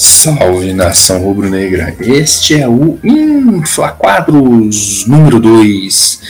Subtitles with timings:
[0.00, 1.94] Salve nação rubro-negra!
[2.00, 6.20] Este é o Inflaquadros número 2.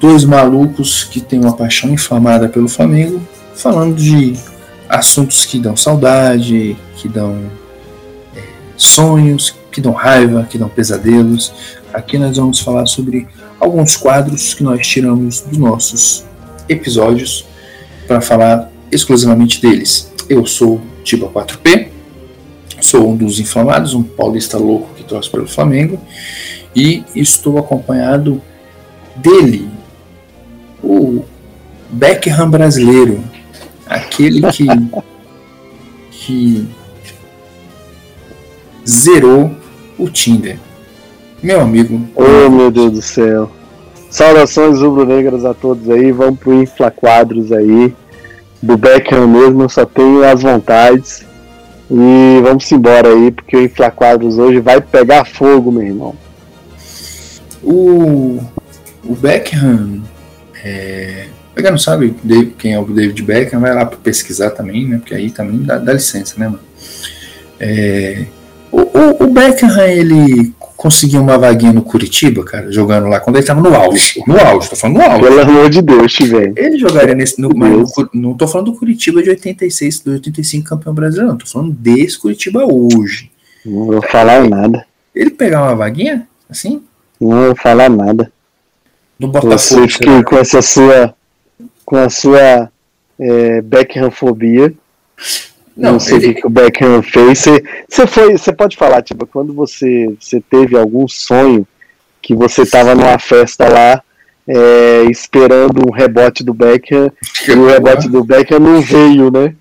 [0.00, 3.22] Dois malucos que têm uma paixão inflamada pelo Flamengo,
[3.54, 4.34] falando de
[4.88, 7.40] assuntos que dão saudade, que dão
[8.34, 8.42] é,
[8.76, 11.54] sonhos, que dão raiva, que dão pesadelos.
[11.94, 13.28] Aqui nós vamos falar sobre
[13.60, 16.24] alguns quadros que nós tiramos dos nossos
[16.68, 17.46] episódios
[18.08, 20.12] para falar exclusivamente deles.
[20.28, 21.97] Eu sou Tiba 4P
[22.80, 26.00] Sou um dos inflamados, um paulista louco que torce pelo Flamengo
[26.74, 28.40] e estou acompanhado
[29.16, 29.68] dele,
[30.82, 31.24] o
[31.90, 33.22] Beckham brasileiro,
[33.86, 34.66] aquele que,
[36.10, 36.68] que
[38.86, 39.50] zerou
[39.98, 40.58] o Tinder.
[41.42, 42.00] Meu amigo.
[42.14, 43.50] Oh, meu Deus do céu.
[44.10, 46.10] Saudações rubro-negras a todos aí.
[46.10, 47.94] Vamos pro Infla Quadros aí.
[48.60, 51.24] Do Beckham mesmo, eu só tenho as vontades.
[51.90, 56.14] E vamos embora aí, porque o Inflaquadros hoje vai pegar fogo, meu irmão.
[57.62, 58.38] O,
[59.04, 60.02] o Beckham,
[60.62, 62.14] é, quem não sabe
[62.58, 64.98] quem é o David Beckham, vai lá para pesquisar também, né?
[64.98, 66.60] Porque aí também dá, dá licença, né, mano?
[67.58, 68.26] É,
[68.70, 73.44] o, o, o Beckham, ele conseguiu uma vaguinha no Curitiba, cara, jogando lá, quando ele
[73.44, 74.22] tava no auge.
[74.24, 75.22] No auge, tô falando no auge.
[75.22, 76.54] Pelo amor de Deus, velho.
[76.56, 77.40] Ele jogaria nesse.
[77.40, 81.36] No, no, não tô falando do Curitiba de 86, do 85 campeão brasileiro, não.
[81.36, 83.28] Tô falando desse Curitiba hoje.
[83.66, 84.86] Não vou falar nada.
[85.12, 86.84] Ele pegar uma vaguinha, assim?
[87.20, 88.32] Não vou falar nada.
[89.18, 89.58] No Botafogo.
[89.58, 91.12] Você que com essa sua.
[91.84, 92.70] Com a sua
[93.18, 94.72] é, Beckhamfobia.
[95.78, 96.34] Não, não sei o ele...
[96.34, 97.38] que o Beckham fez.
[97.38, 101.66] Você, você foi, você pode falar, tipo, quando você, você teve algum sonho
[102.20, 104.02] que você estava numa festa lá
[104.48, 107.12] é, esperando um rebote do Beckham
[107.46, 109.54] e o rebote do Beckham não veio, né?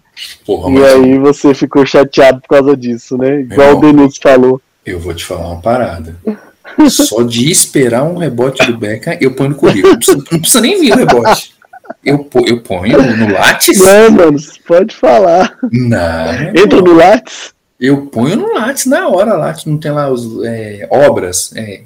[0.43, 3.41] Porra, e aí você ficou chateado por causa disso, né?
[3.41, 4.61] Igual irmão, o Denise falou.
[4.83, 6.15] Eu vou te falar uma parada.
[6.89, 9.93] Só de esperar um rebote do Beckham, eu ponho no currículo.
[9.93, 11.56] Não precisa, não precisa nem vir o rebote.
[12.03, 13.77] Eu, eu ponho no Lattes?
[13.77, 15.57] Não, mano, pode falar.
[15.71, 16.31] Não.
[16.55, 17.53] Entra no Lattes?
[17.79, 21.51] Eu ponho no Lattes na hora, Lattes não tem lá os é, obras.
[21.55, 21.81] É,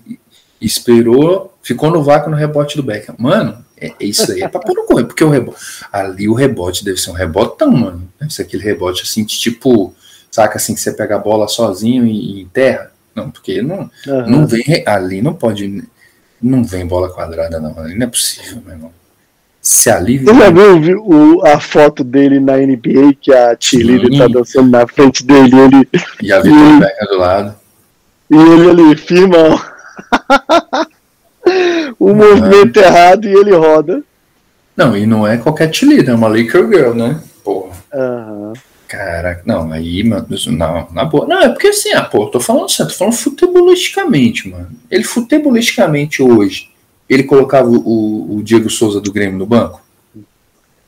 [0.62, 3.16] esperou, ficou no vácuo no rebote do Beckham.
[3.17, 5.59] Mano, é, é isso aí é pra pôr no porque o rebote.
[5.91, 8.07] Ali o rebote deve ser um rebotão, mano.
[8.19, 9.94] Deve ser aquele rebote assim, de tipo,
[10.29, 12.91] saca assim, que você pega a bola sozinho e, e enterra.
[13.16, 14.29] Não, porque não, uhum.
[14.29, 14.63] não vem.
[14.85, 15.83] Ali não pode.
[16.41, 17.78] Não vem bola quadrada, não.
[17.79, 19.00] Ali não é possível, meu irmão
[19.61, 20.33] se alivia.
[20.33, 24.88] Você já viu o, a foto dele na NBA que a Tilly tá dançando na
[24.88, 25.55] frente dele?
[25.55, 25.88] Ele,
[26.22, 27.55] e a Vitor Becker do lado.
[28.29, 29.61] E ele ali, firmão.
[32.00, 34.01] o movimento errado e ele roda.
[34.75, 37.21] Não, e não é qualquer Tilly, é uma Laker Girl, né?
[37.44, 37.75] Porra.
[37.94, 38.53] Uhum.
[38.88, 41.25] Caraca, não, aí, mano, não, na boa.
[41.25, 44.67] Não, é porque assim, ah, pô, tô falando certo, tô falando futebolisticamente, mano.
[44.89, 46.70] Ele futebolisticamente hoje
[47.13, 49.81] ele colocava o, o Diego Souza do Grêmio no banco?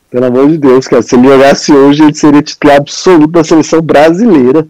[0.10, 1.02] Pelo amor de Deus, cara.
[1.02, 4.66] Se ele jogasse hoje, ele seria titular absoluto da seleção brasileira.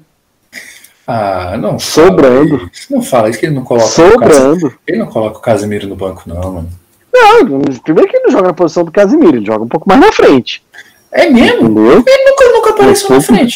[1.06, 1.78] Ah, não.
[1.78, 2.72] Sobrando.
[2.90, 3.86] Não fala isso que ele não coloca.
[3.86, 4.74] Sobrando.
[4.88, 6.70] Ele não coloca o Casemiro no banco, não, mano.
[7.14, 7.46] Não,
[7.84, 10.12] primeiro que ele não joga na posição do Casemiro, ele joga um pouco mais na
[10.12, 10.64] frente.
[11.12, 11.66] É mesmo?
[11.66, 12.04] Entendeu?
[12.08, 13.56] Ele nunca, nunca apareceu na frente.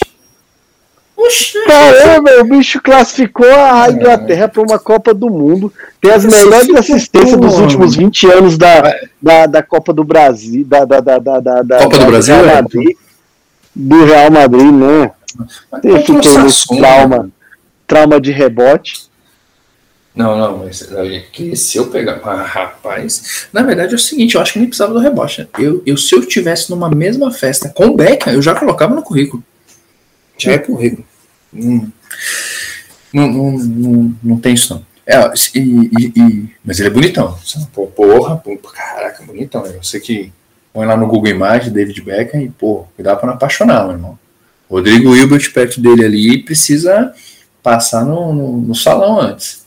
[1.66, 5.74] Caramba, o bicho classificou a Inglaterra para uma Copa do Mundo.
[6.00, 10.64] Tem as melhores assistências dos últimos 20 anos da, da, da Copa do Brasil.
[10.64, 12.36] Da, da, da, da, da Copa do Brasil?
[12.36, 12.56] Real é?
[12.56, 12.98] Madrid,
[13.76, 15.12] do Real Madrid, né?
[15.82, 17.30] Tem fiquei nesse trauma,
[17.88, 19.08] trauma de rebote.
[20.16, 20.88] Não, não, mas
[21.32, 22.20] que se eu pegar.
[22.24, 25.48] Ah, rapaz, na verdade é o seguinte, eu acho que nem precisava do rebote.
[25.60, 29.04] Eu, eu, se eu tivesse numa mesma festa com o Beckham, eu já colocava no
[29.04, 29.44] currículo.
[30.38, 31.06] Já é currículo.
[31.54, 31.90] Hum.
[33.14, 34.86] Não, não, não, não, tem isso não.
[35.06, 35.18] É,
[35.56, 37.38] e, e, e, mas ele é bonitão.
[37.74, 38.42] Pô, porra,
[38.74, 39.66] caraca, bonitão.
[39.66, 40.34] Eu sei que
[40.74, 44.20] põe lá no Google Imagens, David Beckham, e, pô, cuidado pra não apaixonar, meu irmão.
[44.70, 47.14] Rodrigo Hilbert perto dele ali precisa
[47.64, 49.66] passar no, no, no, salão antes.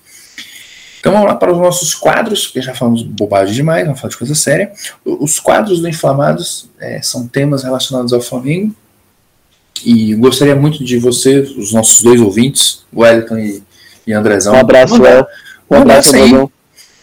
[1.01, 4.19] Então vamos lá para os nossos quadros, porque já falamos bobagem demais, vamos falar de
[4.19, 4.71] coisa séria.
[5.05, 8.75] Os quadros do Inflamados é, são temas relacionados ao Flamengo,
[9.85, 13.63] e gostaria muito de você, os nossos dois ouvintes, Wellington e,
[14.07, 14.55] e Andrezão.
[14.55, 15.27] Um abraço, mandar,
[15.71, 16.49] um abraço aí,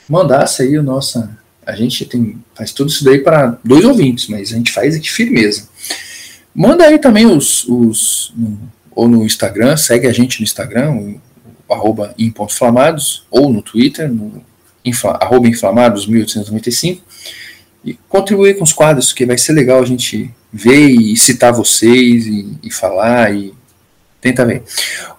[0.08, 1.28] mandasse aí o nosso.
[1.66, 5.10] A gente tem, faz tudo isso daí para dois ouvintes, mas a gente faz aqui
[5.10, 5.68] firmeza.
[6.54, 7.66] Manda aí também os.
[7.68, 11.22] os no, ou no Instagram, segue a gente no Instagram, o,
[11.68, 14.44] o arroba inflamados, ou no Twitter, no
[14.84, 17.04] infla, arroba inflamados 1895
[17.86, 22.26] e contribuir com os quadros, que vai ser legal a gente ver e citar vocês
[22.26, 23.54] e, e falar e
[24.20, 24.64] Tenta ver.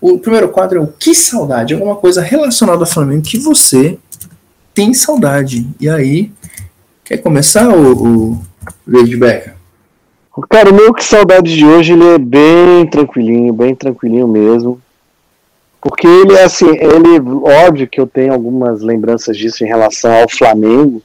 [0.00, 1.72] O primeiro quadro é o Que Saudade?
[1.72, 3.96] Alguma coisa relacionada ao Flamengo que você
[4.74, 5.66] tem saudade.
[5.80, 6.32] E aí,
[7.04, 8.42] quer começar, o, o
[8.86, 9.54] David Becker?
[10.48, 14.80] Cara, o meu Que Saudade de hoje ele é bem tranquilinho, bem tranquilinho mesmo.
[15.80, 17.20] Porque ele é assim, ele,
[17.66, 21.00] óbvio que eu tenho algumas lembranças disso em relação ao Flamengo,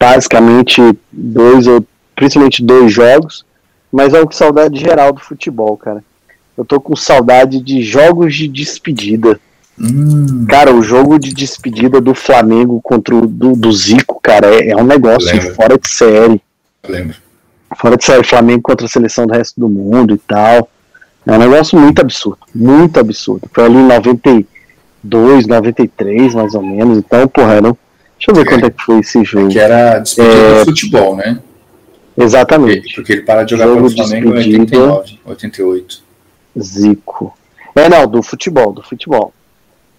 [0.00, 0.80] basicamente
[1.12, 1.84] dois ou
[2.22, 3.44] principalmente dois jogos,
[3.90, 6.04] mas é um saudade geral do futebol, cara.
[6.56, 9.40] Eu tô com saudade de jogos de despedida.
[9.76, 10.46] Hum.
[10.48, 14.76] Cara, o jogo de despedida do Flamengo contra o do, do Zico, cara, é, é
[14.76, 15.54] um negócio Lembra.
[15.54, 16.40] fora de série.
[16.88, 17.16] Lembro.
[17.76, 20.70] Fora de série, Flamengo contra a seleção do resto do mundo e tal.
[21.26, 23.50] É um negócio muito absurdo, muito absurdo.
[23.52, 26.98] Foi ali em 92, 93, mais ou menos.
[26.98, 27.76] Então, porra, não.
[28.16, 29.48] Deixa eu ver é, quando é que foi esse jogo.
[29.48, 30.58] Que era despedida é...
[30.60, 31.40] do futebol, né?
[32.16, 32.94] Exatamente.
[32.94, 36.02] Porque ele para de jogar jogo pelo Flamengo em 89, 88.
[36.60, 37.36] Zico.
[37.74, 39.32] É, não, do futebol, do futebol.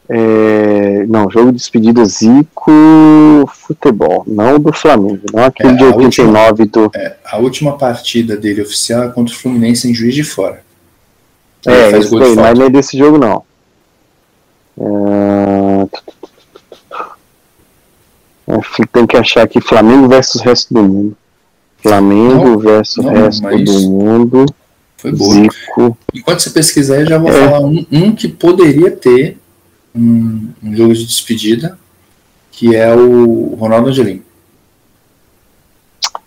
[0.09, 2.71] É, não, jogo de despedida Zico
[3.47, 6.91] futebol, não do Flamengo, não aquele é, de 89 última, do.
[6.93, 10.61] É, a última partida dele oficial é contra o Fluminense em Juiz de Fora.
[11.65, 13.43] É, isso daí, mas nem desse jogo não.
[14.77, 15.87] É...
[18.49, 21.17] é tem que achar aqui Flamengo versus resto do mundo.
[21.83, 24.45] Flamengo não, versus não, resto do mundo.
[24.97, 25.33] Foi boa.
[25.33, 25.97] Zico.
[26.13, 27.33] Enquanto você pesquisar, eu já vou é.
[27.33, 29.37] falar um, um, que poderia ter
[29.93, 31.77] um, um, jogo de despedida,
[32.51, 34.23] que é o Ronaldo Angelim.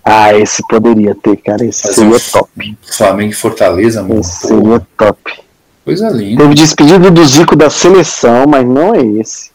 [0.04, 1.64] Ah, esse poderia ter, cara.
[1.64, 2.76] Esse Fazer seria um top.
[2.82, 4.20] Flamengo e Fortaleza, mano.
[4.20, 5.40] Esse seria top.
[5.84, 6.42] Coisa linda.
[6.42, 9.50] Teve despedido do Zico da seleção, mas não é esse.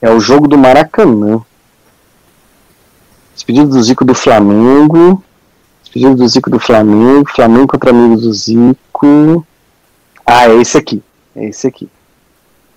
[0.00, 1.42] É o jogo do Maracanã.
[3.34, 5.22] Despedido do Zico do Flamengo.
[5.82, 7.30] Despedido do Zico do Flamengo.
[7.30, 9.46] Flamengo contra amigos do Zico.
[10.24, 11.02] Ah, é esse aqui.
[11.36, 11.88] É esse aqui.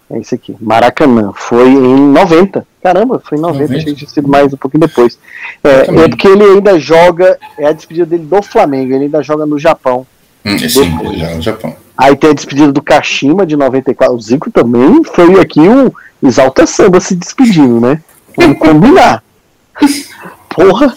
[0.09, 0.56] É esse aqui.
[0.59, 1.31] Maracanã.
[1.36, 2.65] Foi em 90.
[2.81, 3.63] Caramba, foi em 90.
[3.63, 3.80] 90.
[3.80, 5.19] Achei que tinha sido mais um pouquinho depois.
[5.63, 7.38] É, é, porque ele ainda joga.
[7.57, 8.94] É a despedida dele do Flamengo.
[8.94, 10.07] Ele ainda joga no Japão.
[10.45, 11.75] Hum, sim, ele joga no Japão.
[11.98, 14.15] Aí tem a despedida do Kashima de 94.
[14.15, 15.92] O Zico também foi aqui um
[16.24, 18.01] exalta samba se despedindo, né?
[18.38, 19.24] Vamos combinar.
[20.57, 20.92] Porra,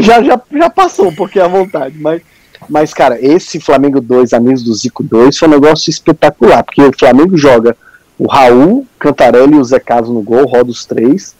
[0.00, 2.22] já, já, já passou um pouquinho à vontade, mas,
[2.66, 6.98] mas, cara, esse Flamengo 2, Amigos do Zico 2, foi um negócio espetacular, porque o
[6.98, 7.76] Flamengo joga
[8.18, 11.36] o Raul, Cantarelli e o Zé Carlos no gol, roda os três.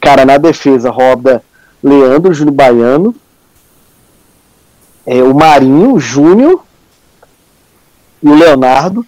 [0.00, 1.42] Cara, na defesa roda
[1.82, 3.12] Leandro, Júnior Baiano,
[5.04, 6.62] é, o Marinho, o Júnior
[8.22, 9.04] e o Leonardo.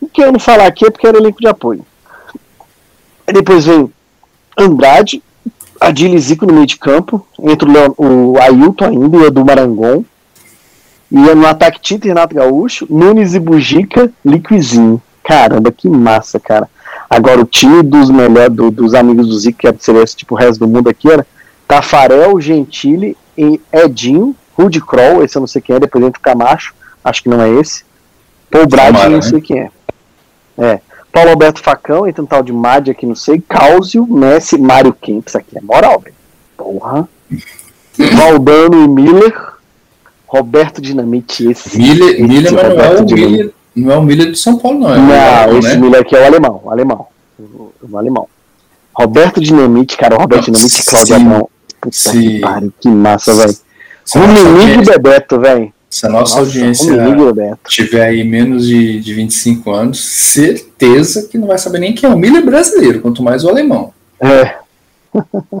[0.00, 1.84] O que eu não falar aqui é porque era elenco de apoio.
[3.26, 3.92] depois veio
[4.56, 5.20] Andrade,
[5.80, 9.44] Adile Zico no meio de campo, entre o, Leon, o Ailton ainda e o Edu
[9.44, 10.04] Marangon.
[11.10, 15.02] Ia no ataque Tito e Renato Gaúcho, Nunes e Bujica, Liquizinho.
[15.24, 16.68] Caramba, que massa, cara.
[17.08, 20.38] Agora o time dos melhores, do, dos amigos do Zico, que seria esse tipo o
[20.38, 21.26] resto do mundo aqui, era
[21.66, 23.16] Tafarel, Gentili,
[23.72, 27.28] Edinho, Rudy Kroll, esse eu não sei quem é, depois entra o Camacho, acho que
[27.28, 27.84] não é esse.
[28.50, 29.22] Paul Brad, não né?
[29.22, 29.70] sei quem é.
[30.58, 30.80] É.
[31.12, 33.42] Paulo Alberto Facão, entra um tal de Madi aqui, não sei.
[33.48, 35.58] Causio, Messi, Mário Kempis aqui.
[35.58, 36.14] É moral, velho.
[36.56, 37.08] Porra.
[38.16, 39.50] Valdano e Miller.
[40.26, 41.76] Roberto Dinamite, esse.
[41.76, 43.54] Miller, esse Miller mas não é o Miller.
[43.74, 44.94] Não é o Miller de São Paulo, não.
[44.94, 45.76] É não, alemão, esse né?
[45.76, 46.60] Miller aqui é o alemão.
[46.64, 47.06] O alemão.
[47.38, 48.28] O alemão.
[48.94, 50.16] Roberto Dinamite, cara.
[50.16, 51.48] O Roberto Dinamite e Claudio Abrão.
[51.80, 52.20] Puta Sim.
[52.20, 53.56] que pariu, que massa, velho.
[54.14, 55.72] Rumininho e Bebeto, velho.
[55.90, 56.94] Se a nossa, nossa audiência
[57.66, 62.12] tiver aí menos de, de 25 anos, certeza que não vai saber nem quem é
[62.14, 63.92] o Miller brasileiro, quanto mais o alemão.
[64.20, 64.54] É.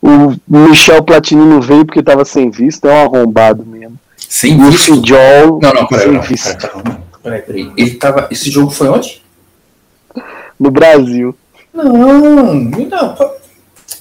[0.00, 3.98] o Michel Platini não veio porque estava sem visto, é um arrombado mesmo.
[4.28, 4.92] Sem e visto?
[4.92, 7.72] O Fidjol, não, não, peraí, peraí, peraí, peraí.
[7.76, 9.20] Ele tava, esse jogo foi onde?
[10.58, 11.36] No Brasil.
[11.72, 13.16] Não, não.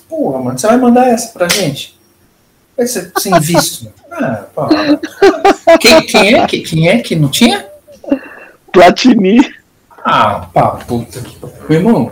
[0.07, 1.97] Porra, mano, você vai mandar essa pra gente?
[2.77, 3.91] Vai ser sem visto.
[4.15, 4.45] Ah,
[5.79, 7.65] quem, quem, é, quem é que não tinha?
[8.71, 9.39] Platini.
[10.03, 11.37] Ah, pá, puta que
[11.69, 12.11] Meu irmão,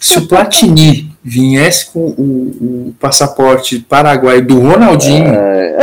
[0.00, 5.78] se o Platini viesse com o, o passaporte paraguai do Ronaldinho, é...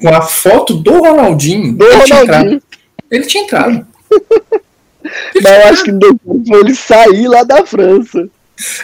[0.00, 2.48] com a foto do Ronaldinho, do ele, Ronaldinho.
[2.48, 2.62] Tinha
[3.10, 3.86] ele tinha entrado.
[5.34, 8.28] Mas eu acho que depois ele sair lá da França.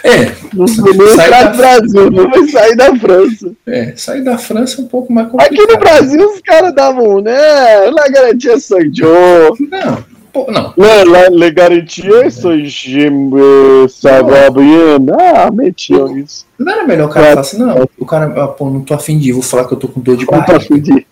[0.03, 0.31] É.
[0.53, 1.51] Não nem entrar da...
[1.51, 3.51] no Brasil, não vai sair da França.
[3.65, 5.53] É, sair da França é um pouco mais complicado.
[5.53, 7.37] Aqui no Brasil os caras davam, né?
[7.91, 8.59] La garantia
[9.03, 9.55] eu.
[9.59, 10.73] Não, pô, não.
[10.77, 14.31] La, la, la garantia sou eu, sabe?
[15.19, 16.45] Ah, metiam isso.
[16.57, 19.17] Não era melhor o cara falar assim, não, o cara, ah, pô, não tô afim
[19.17, 20.53] de ir, vou falar que eu tô com dor de barriga.
[20.53, 21.07] Não tô afim de ir.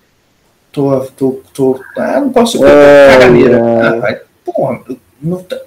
[0.71, 3.57] tô, tô, tô, ah, não posso é, caganeira.
[3.57, 4.11] É.
[4.11, 4.81] Ah, porra,
[5.21, 5.57] não tá.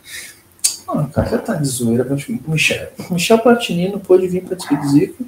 [0.94, 2.06] Mano, cara, você tá de zoeira.
[2.46, 5.24] O Michel, Michel Platini não pôde vir pra despedir Zico,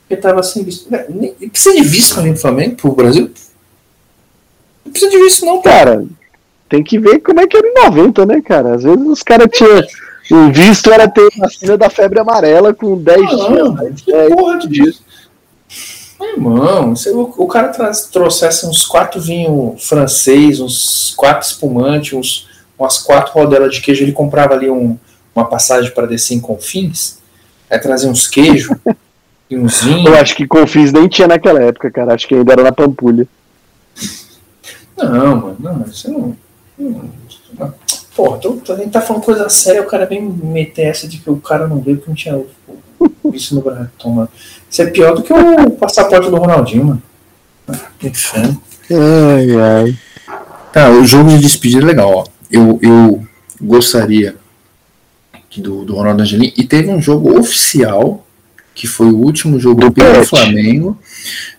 [0.00, 0.88] porque tava sem visto.
[1.08, 3.30] Nem, precisa de visto ali no Flamengo, pro Brasil?
[4.84, 6.04] Não precisa de visto, não, cara.
[6.68, 8.74] Tem que ver como é que era em 90, né, cara?
[8.74, 9.82] Às vezes os caras tinham.
[10.28, 14.00] O visto era ter vacina da febre amarela com 10 não, dias.
[14.00, 15.04] Que é, porra disso.
[16.20, 17.68] Irmão, se o, o cara
[18.10, 24.12] trouxesse uns quatro vinhos francês, uns quatro espumantes, uns, umas quatro rodelas de queijo, ele
[24.12, 24.98] comprava ali um,
[25.36, 27.18] uma passagem para descer em Confins,
[27.70, 28.74] aí trazia uns queijos
[29.50, 30.06] e uns vinhos.
[30.06, 32.14] Eu acho que Confins nem tinha naquela época, cara.
[32.14, 33.28] Acho que ainda era na Pampulha.
[34.96, 36.36] Não, mano, não, você não.
[36.78, 37.10] não,
[37.58, 37.74] não.
[38.14, 41.28] Porra, tô, a gente tá falando coisa séria, o cara vem meter essa de que
[41.28, 42.42] o cara não veio porque não tinha
[43.34, 43.88] isso no Brasil.
[43.98, 44.28] Toma.
[44.70, 47.02] Isso é pior do que o passaporte do Ronaldinho, mano.
[47.98, 48.62] Que inferno.
[48.90, 49.98] Ai, ai.
[50.72, 52.24] Tá, o jogo de despedida é legal, ó.
[52.50, 53.26] Eu, eu
[53.60, 54.36] gostaria
[55.60, 56.52] do, do Ronaldo Angelim.
[56.56, 58.26] E teve um jogo oficial,
[58.74, 60.26] que foi o último jogo do pelo Pet.
[60.26, 60.98] Flamengo.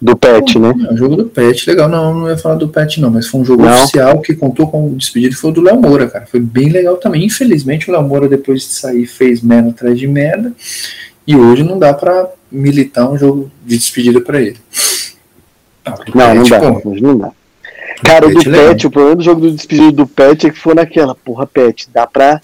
[0.02, 0.74] Do Pet, né?
[0.88, 1.90] É, um jogo do Pet, legal.
[1.90, 3.74] Não, não ia falar do Pet, não, mas foi um jogo não.
[3.74, 6.26] oficial que contou com o despedido foi o do Léo Moura, cara.
[6.26, 7.26] Foi bem legal também.
[7.26, 10.54] Infelizmente, o Léo Moura, depois de sair, fez merda atrás de merda.
[11.26, 14.58] E hoje não dá pra militar um jogo de despedida para ele.
[15.86, 17.32] Ah, não, não dá, pô, não dá.
[18.04, 20.76] Cara, o do Pet, o problema do jogo do despedido do Pet é que foi
[20.76, 22.42] naquela, porra, Pet, dá pra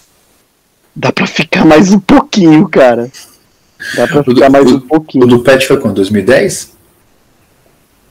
[0.96, 3.10] Dá pra ficar mais um pouquinho, cara.
[3.96, 5.24] Dá pra ficar do, mais um pouquinho.
[5.24, 5.96] O do Pet foi quando?
[5.96, 6.72] 2010?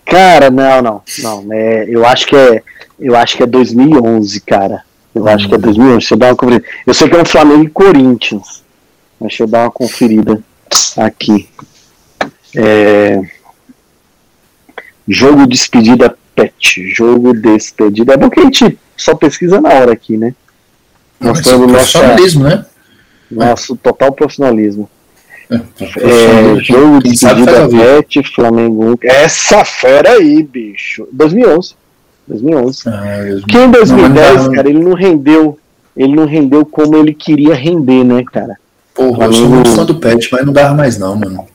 [0.06, 1.02] Cara, não, não.
[1.20, 2.62] não é, eu acho que é.
[3.00, 4.84] Eu acho que é 2011, cara.
[5.16, 5.28] Eu hum.
[5.28, 5.98] acho que é 2011.
[5.98, 6.66] Deixa eu dar uma conferida.
[6.86, 8.64] Eu sei que é um Flamengo e Corinthians.
[9.20, 10.44] Deixa eu dar uma conferida
[10.98, 11.50] aqui.
[12.56, 13.22] É...
[15.08, 16.90] Jogo despedida Pet.
[16.94, 18.14] Jogo despedida.
[18.14, 20.36] É bom que a gente só pesquisa na hora aqui, né?
[21.20, 22.66] Mostrando nosso profissionalismo, né?
[23.32, 24.90] Nosso total profissionalismo.
[26.00, 28.96] É, é, jogo de despedida Pet, Flamengo 1.
[29.04, 31.08] Essa fera aí, bicho.
[31.12, 31.76] 2011.
[32.28, 32.84] 2011.
[32.88, 33.02] Ah,
[33.48, 35.60] que em 2010, não, cara, ele não rendeu.
[35.96, 38.58] Ele não rendeu como ele queria render, né, cara?
[38.96, 39.36] Porra, Flamengo...
[39.36, 41.46] eu sou muito fã do Pet, mas não dava mais não, mano.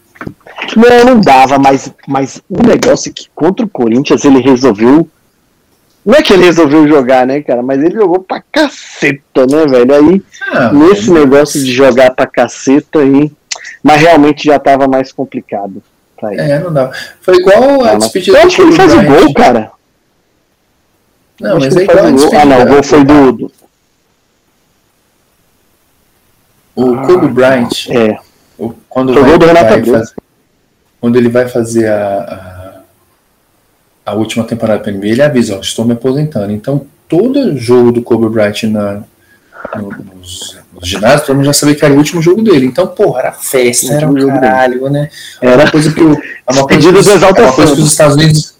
[0.76, 5.08] Não, não dava, mas, mas o negócio é que contra o Corinthians ele resolveu
[6.08, 7.62] não é que ele resolveu jogar, né, cara?
[7.62, 9.94] Mas ele jogou pra caceta, né, velho?
[9.94, 13.30] Aí, ah, nesse negócio de jogar pra caceta aí.
[13.82, 15.82] Mas realmente já tava mais complicado.
[16.18, 16.40] Pra ele.
[16.40, 16.90] É, não dá.
[17.20, 19.70] Foi igual a despedida do Eu acho que ele fez o gol, cara.
[21.38, 22.40] Não, mas é igual a despedida.
[22.40, 23.32] Ah, não, o gol foi do.
[23.32, 23.52] do...
[26.74, 27.90] O ah, Kobe Bryant.
[27.90, 28.18] É.
[28.88, 30.14] Quando, vai, do Renato vai fazer,
[30.98, 32.57] quando ele vai fazer a a
[34.14, 36.52] última temporada da NBA, ele avisa, ó, estou me aposentando.
[36.52, 39.02] Então, todo jogo do Kobe Bryant na,
[39.76, 42.66] no, nos, nos ginásios, todo mundo já sabia que era o último jogo dele.
[42.66, 44.90] Então, porra, era festa, era um caralho, dele.
[44.90, 45.10] né?
[45.40, 48.16] Era uma coisa que o, é uma coisa, que, é uma coisa que os Estados
[48.16, 48.54] Unidos.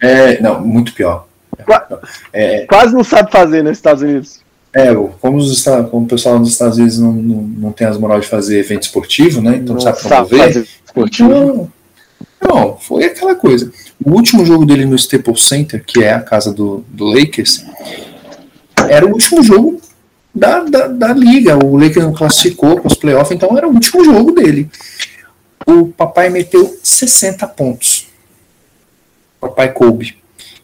[0.00, 1.26] É, não, muito pior.
[2.32, 4.40] É, Quase não sabe fazer nos Estados Unidos.
[4.74, 8.18] É, como, os, como o pessoal nos Estados Unidos não, não, não tem as moral
[8.18, 9.56] de fazer evento esportivo, né?
[9.56, 10.38] Então não sabe promover.
[10.38, 11.30] Sabe fazer esportivo.
[11.30, 11.72] Então,
[12.42, 13.70] não, foi aquela coisa.
[14.04, 17.64] O último jogo dele no Staples Center, que é a casa do, do Lakers,
[18.88, 19.80] era o último jogo
[20.34, 21.56] da, da, da liga.
[21.64, 24.68] O Lakers não classificou para os playoffs, então era o último jogo dele.
[25.66, 28.08] O papai meteu 60 pontos.
[29.40, 30.16] Papai Kobe.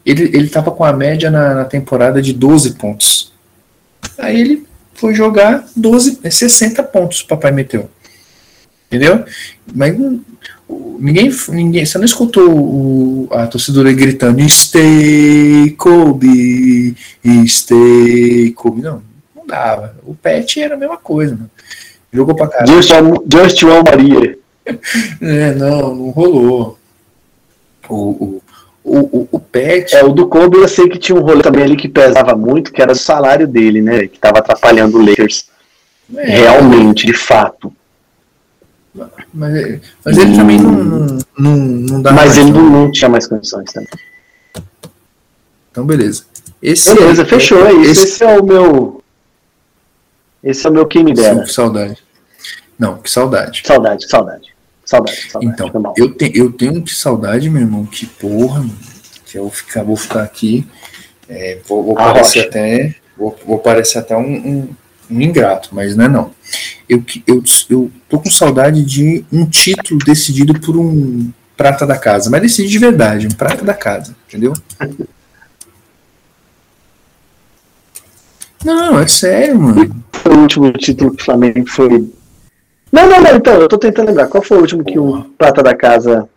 [0.05, 3.31] Ele estava com a média na, na, temporada de 12 pontos.
[4.17, 7.89] Aí ele foi jogar 12, 60 pontos, o papai meteu.
[8.87, 9.23] Entendeu?
[9.73, 9.95] Mas
[10.69, 16.95] Ninguém, ninguém, você não escutou o, a torcedora gritando Stay Kobe,
[17.47, 19.01] Stay Kobe, não,
[19.35, 19.95] não dava.
[20.05, 21.49] O Pet era a mesma coisa, mano.
[22.11, 22.73] Jogou pra caralho.
[22.73, 22.91] Just,
[23.31, 24.37] just One Maria.
[25.21, 26.77] é, não, não rolou.
[27.87, 28.41] O, o,
[28.83, 29.95] o, o, Pet.
[29.95, 32.71] É, o do Kobe eu sei que tinha um rolê também ali que pesava muito,
[32.71, 34.07] que era o salário dele, né?
[34.07, 35.47] Que tava atrapalhando o Lakers.
[36.15, 37.73] É, Realmente, de fato.
[38.93, 43.27] Mas, mas ele também não, não, não, não dá Mas ele não, não, tinha mais
[43.27, 43.89] condições também.
[45.71, 46.23] Então, beleza.
[46.61, 47.65] Esse beleza, é, fechou.
[47.65, 49.03] É, esse, esse, é o meu.
[50.43, 51.43] Esse é o meu quem me dera.
[51.43, 52.03] Que saudade.
[52.77, 53.61] Não, que saudade.
[53.65, 54.53] Saudade, saudade.
[54.83, 55.53] Saudade, saudade.
[55.53, 58.77] Então, eu, te, eu tenho que saudade, meu irmão, que porra, mano,
[59.25, 60.67] que eu ficar, vou ficar aqui.
[61.29, 62.95] É, vou, vou parecer até.
[63.15, 64.69] Vou, vou parecer até um, um,
[65.11, 66.33] um ingrato, mas não é não
[66.89, 72.29] eu, eu, eu tô com saudade de um título decidido por um prata da casa,
[72.29, 74.53] mas decidido de verdade, um prata da casa, entendeu?
[78.65, 80.03] Não, é sério, mano.
[80.11, 82.11] Foi o último título que o Flamengo foi.
[82.91, 84.27] Não, não, não, então, eu tô tentando lembrar.
[84.27, 86.27] Qual foi o último que o Prata da Casa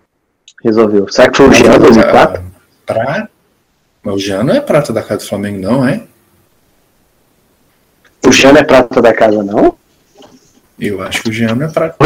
[0.63, 1.11] resolveu?
[1.11, 2.43] Será que foi o Jean 2004?
[2.85, 3.29] Pra...
[4.03, 6.03] Mas o Jean não é Prata da Casa do Flamengo, não, é?
[8.27, 9.77] O Jean não é Prata da Casa, não?
[10.79, 11.97] Eu acho que o Jean é Prata.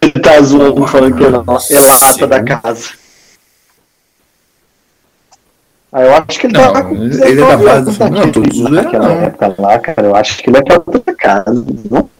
[0.00, 2.90] Ele tá zoando falando que é, é lata da casa.
[5.92, 8.24] Ah, eu acho que ele não, tá com ele é da base do Flamengo.
[8.26, 9.22] Não, todos os naquela não.
[9.22, 10.06] época lá, cara.
[10.06, 12.10] Eu acho que ele é prata da casa, não?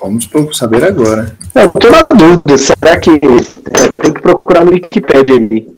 [0.00, 1.36] Vamos saber agora.
[1.54, 2.56] Não, tô na dúvida.
[2.56, 5.76] Será que é, tem que procurar no Wikipedia ali?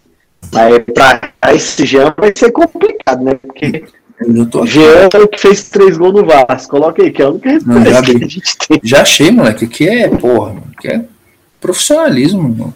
[0.53, 3.35] Mas pra esse Jean vai ser complicado, né?
[3.35, 3.85] Porque
[4.67, 6.71] Jean é o que fez três gols no Vasco.
[6.71, 8.81] Coloca aí, que é a única Não, já, que a gente tem.
[8.83, 9.67] Já achei, moleque.
[9.67, 11.05] Que é, porra, mano, que é
[11.61, 12.75] profissionalismo, mano.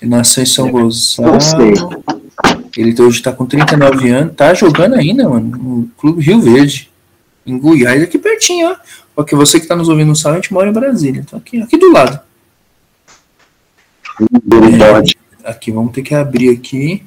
[0.00, 1.38] Ele nasceu em São Gonçalo.
[2.76, 6.88] Ele hoje tá com 39 anos, tá jogando ainda, mano, no Clube Rio Verde.
[7.44, 8.76] Em Goiás, aqui pertinho, ó.
[9.16, 11.20] Porque você que tá nos ouvindo no sala, a gente mora em Brasília.
[11.20, 12.20] Então aqui, aqui do lado.
[14.20, 17.02] É, aqui, vamos ter que abrir aqui.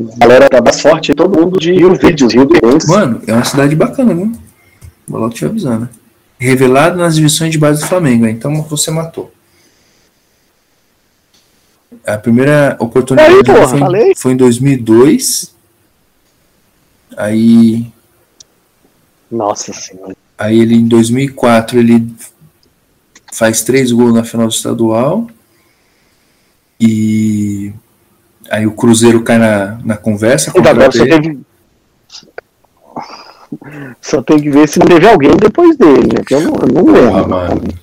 [0.00, 2.86] Galera da Sorte, todo mundo de Rio Verde, Rio Verde.
[2.88, 4.32] Mano, é uma cidade bacana, viu?
[5.06, 5.88] Vou logo te avisando.
[6.38, 9.32] Revelado nas divisões de base do Flamengo, então você matou.
[12.04, 15.54] A primeira oportunidade aí, porra, foi, foi, em 2002.
[17.16, 17.92] Aí.
[19.30, 20.16] Nossa Senhora.
[20.36, 22.12] Aí ele em 2004 ele
[23.32, 25.28] faz três gols na final do estadual.
[26.80, 27.23] E
[28.54, 30.50] aí o Cruzeiro cai na, na conversa.
[30.50, 31.38] Então, agora só teve,
[34.00, 36.22] só tem que ver se teve alguém depois dele, né?
[36.30, 37.74] eu não, eu não lembro.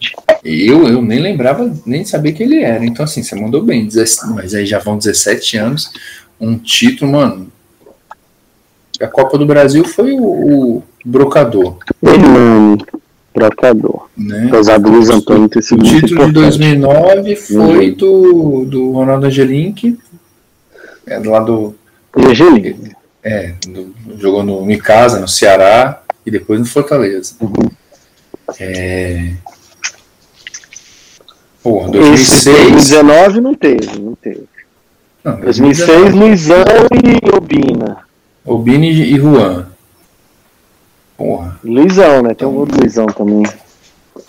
[0.43, 2.83] Eu, eu nem lembrava, nem sabia que ele era.
[2.85, 3.87] Então, assim, você mandou bem.
[4.33, 5.91] Mas aí já vão 17 anos.
[6.39, 7.47] Um título, mano.
[8.99, 11.77] A Copa do Brasil foi o, o Brocador.
[12.01, 12.77] Ele não.
[13.33, 14.09] Brocador.
[14.17, 14.47] Né?
[14.47, 15.81] Apesar do Luiz Antônio ter sido.
[15.81, 17.95] O título de 2009 foi uhum.
[17.95, 19.97] do, do Ronaldo Angelink.
[21.05, 21.75] É do lado.
[22.15, 22.93] Angelink.
[23.23, 27.35] É, do, jogou no, em casa, no Ceará e depois no Fortaleza.
[27.39, 27.69] Uhum.
[28.59, 29.33] É...
[31.61, 32.43] Porra, 2006.
[32.43, 34.47] 2019 não teve, não teve.
[35.23, 37.99] Não, 2006, Luizão e Obina.
[38.43, 39.67] Obina e Juan.
[41.15, 41.59] Porra.
[41.63, 42.33] Luizão, né?
[42.33, 43.43] Tem um do Luizão também.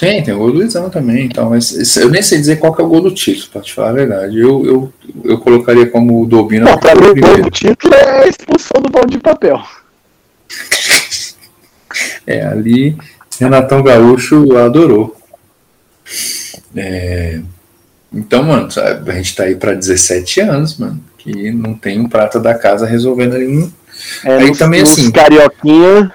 [0.03, 1.27] Tem, tem o gol do Luizão também.
[1.27, 3.73] Então, mas eu nem sei dizer qual que é o gol do título, pra te
[3.73, 4.37] falar a verdade.
[4.37, 6.65] Eu, eu, eu colocaria como o do Obina.
[6.65, 9.63] Não, pra mim o gol do título é a expulsão do balde de papel.
[12.27, 12.97] é, ali
[13.39, 15.17] Renatão Gaúcho adorou.
[16.75, 17.39] É,
[18.13, 18.69] então, mano,
[19.07, 22.87] a gente tá aí pra 17 anos, mano, que não tem um prata da casa
[22.87, 23.73] resolvendo ali.
[24.25, 25.13] É, aí nos, também assim.
[25.13, 26.13] Carioquinha,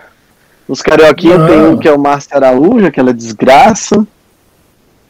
[0.68, 4.06] os Carioquinha tem um que é o Márcio Araújo, aquela desgraça.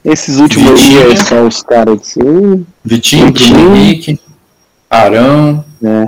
[0.05, 2.65] Esses últimos dias são os caras assim.
[2.83, 3.75] Vitinho, Vitinho.
[3.75, 4.19] Henrique,
[4.89, 5.65] Arão.
[5.83, 6.07] É.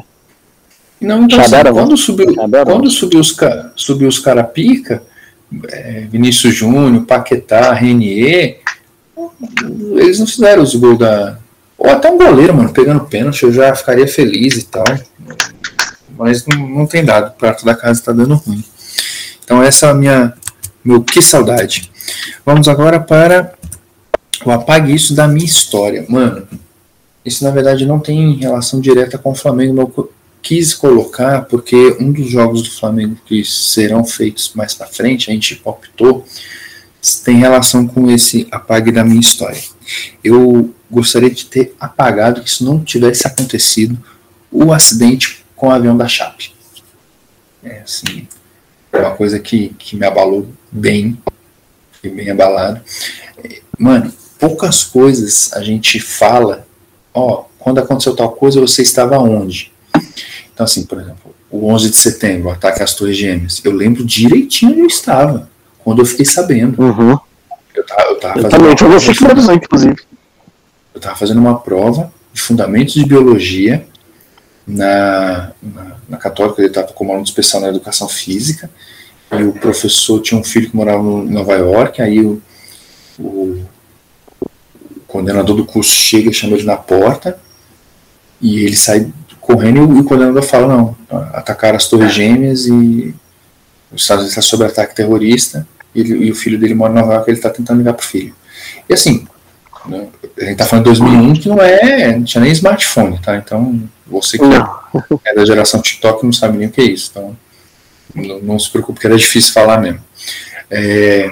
[1.02, 2.36] Não, então, assim, quando subiu,
[2.66, 3.36] quando subiu os,
[3.76, 5.02] subiu os cara pica,
[5.70, 8.60] é, Vinícius Júnior, Paquetá, Renier,
[9.96, 11.38] eles não fizeram os gols da.
[11.78, 14.84] Ou até um goleiro, mano, pegando pênalti, eu já ficaria feliz e tal.
[16.18, 18.64] Mas não, não tem dado, o prato da casa tá dando ruim.
[19.50, 20.34] Então essa é a minha.
[20.86, 21.92] Meu que saudade.
[22.46, 23.52] Vamos agora para
[24.46, 26.06] o apague isso da minha história.
[26.08, 26.48] Mano,
[27.26, 32.12] isso na verdade não tem relação direta com o Flamengo, eu quis colocar porque um
[32.12, 36.24] dos jogos do Flamengo que serão feitos mais para frente, a gente optou
[37.26, 39.62] tem relação com esse apague da minha história.
[40.24, 43.98] Eu gostaria de ter apagado que isso não tivesse acontecido
[44.52, 46.54] o acidente com o avião da Chape.
[47.64, 48.28] É assim,
[48.94, 51.18] uma coisa que, que me abalou bem,
[51.92, 52.82] fiquei bem abalado.
[53.78, 56.66] Mano, poucas coisas a gente fala,
[57.14, 59.72] ó, quando aconteceu tal coisa, você estava onde?
[60.54, 64.06] Então, assim, por exemplo, o 11 de setembro, o ataque às Torres Gêmeas, eu lembro
[64.06, 65.50] direitinho onde eu estava
[65.80, 66.82] quando eu fiquei sabendo.
[66.82, 67.18] Uhum.
[67.74, 68.50] Eu tava, eu tava fazendo.
[68.50, 68.76] Também,
[69.56, 69.96] inclusive.
[70.94, 73.88] Eu tava fazendo uma prova de fundamentos de biologia
[74.70, 78.70] na, na, na Católica, ele estava como aluno especial na educação física,
[79.32, 82.42] e o professor tinha um filho que morava em Nova York, aí o,
[83.18, 83.66] o,
[84.40, 87.40] o coordenador do curso chega e chama ele na porta,
[88.40, 90.96] e ele sai correndo e o, e o coordenador fala, não,
[91.34, 93.14] atacaram as torres gêmeas e
[93.92, 97.14] os Estados Unidos está sob ataque terrorista, ele, e o filho dele mora em Nova
[97.16, 98.36] York, ele está tentando ligar pro filho.
[98.88, 99.28] E assim,
[99.88, 103.36] né, a gente está falando de 2001 que não é, não tinha nem smartphone, tá?
[103.36, 104.80] Então Você que não.
[105.26, 107.12] é da geração TikTok não sabe nem o que é isso.
[107.12, 107.38] Então,
[108.16, 110.02] não, não se preocupe, que era difícil falar mesmo.
[110.70, 111.32] É,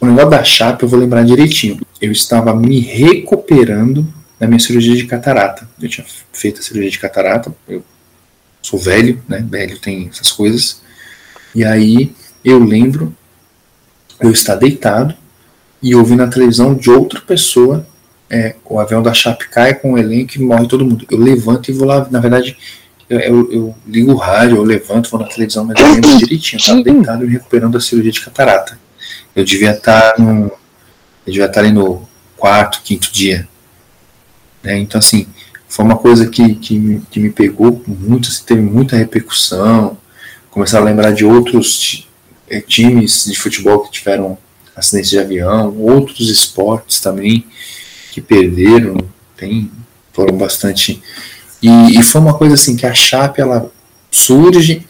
[0.00, 1.80] o negócio da chapa eu vou lembrar direitinho.
[2.00, 4.06] Eu estava me recuperando
[4.38, 5.68] da minha cirurgia de catarata.
[5.80, 7.84] Eu tinha feito a cirurgia de catarata, eu
[8.62, 9.44] sou velho, né?
[9.48, 10.80] Velho tem essas coisas.
[11.54, 13.14] E aí eu lembro
[14.20, 15.14] eu estar deitado
[15.82, 17.86] e ouvir na televisão de outra pessoa
[18.30, 21.06] é, o avião da Chape cai com o elenco e morre todo mundo.
[21.10, 22.56] Eu levanto e vou lá, na verdade,
[23.08, 26.58] eu, eu, eu ligo o rádio, eu levanto, vou na televisão, mas eu lembro direitinho,
[26.58, 28.78] eu estava deitado e recuperando a cirurgia de catarata.
[29.34, 30.46] Eu devia estar tá no.
[31.26, 33.48] Eu devia estar tá ali no quarto, quinto dia.
[34.62, 34.78] Né?
[34.78, 35.26] Então, assim,
[35.66, 39.96] foi uma coisa que, que, me, que me pegou muito, assim, teve muita repercussão.
[40.50, 42.08] Começar a lembrar de outros
[42.48, 44.36] eh, times de futebol que tiveram
[44.74, 47.46] acidentes de avião, outros esportes também
[48.18, 48.96] que perderam,
[49.36, 49.70] tem,
[50.12, 51.00] foram bastante.
[51.62, 53.70] E, e foi uma coisa assim que a Chape ela
[54.10, 54.86] surge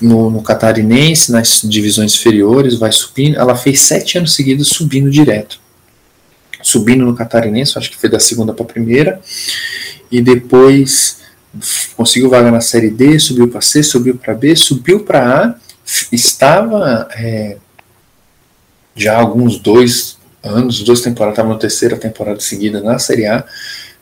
[0.00, 3.38] no, no, catarinense, nas divisões inferiores, vai subindo.
[3.38, 5.60] Ela fez sete anos seguidos subindo direto.
[6.62, 9.20] Subindo no catarinense, acho que foi da segunda para a primeira.
[10.10, 11.18] E depois
[11.96, 15.54] conseguiu vaga na série D, subiu para C, subiu para B, subiu para A.
[16.10, 17.58] Estava é,
[18.96, 23.44] já alguns dois anos, duas temporadas, estava na terceira temporada seguida na Série A.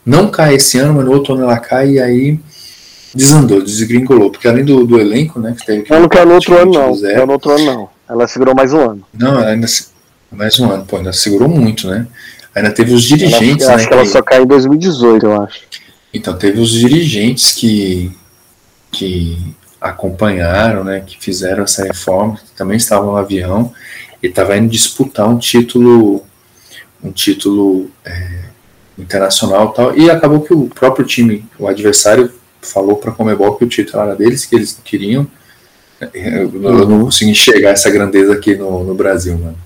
[0.04, 2.40] Não cai esse ano, mas no outro ano ela cai e aí
[3.14, 4.30] desandou, desgringolou.
[4.30, 5.54] Porque além do, do elenco, né?
[5.58, 7.00] Que teve que ela não caiu no outro ano, não.
[7.00, 7.88] Caiu no outro ano, não.
[8.08, 9.02] Ela segurou mais um ano.
[9.14, 9.66] Não, ainda
[10.30, 12.06] mais um ano, pô, ainda segurou muito, né?
[12.54, 13.66] Ainda teve os dirigentes.
[13.66, 15.60] Ela, acho né, que ela só caiu em 2018, eu acho.
[16.12, 18.12] Então, teve os dirigentes que,
[18.90, 23.72] que acompanharam, né, que fizeram essa reforma, que também estavam no avião
[24.22, 26.24] e estava indo disputar um título
[27.02, 28.44] um título é,
[28.98, 33.64] internacional tal, e acabou que o próprio time, o adversário, falou para a Comebol que
[33.64, 35.26] o título era deles, que eles queriam.
[36.12, 39.58] Eu, eu não consigo enxergar essa grandeza aqui no, no Brasil, mano.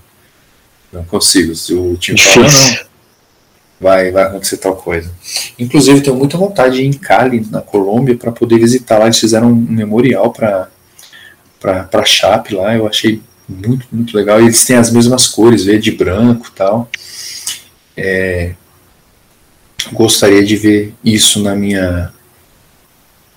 [0.91, 1.55] Não consigo.
[1.55, 2.77] Se o time fala, não,
[3.79, 5.11] vai, vai acontecer tal coisa.
[5.57, 9.05] Inclusive, tenho muita vontade de ir em Cali, na Colômbia, para poder visitar lá.
[9.05, 10.69] Eles fizeram um memorial para
[11.59, 12.75] para Chape lá.
[12.75, 14.39] Eu achei muito, muito legal.
[14.39, 16.89] E eles têm as mesmas cores, verde e branco tal.
[17.97, 18.53] É,
[19.91, 22.13] gostaria de ver isso na minha.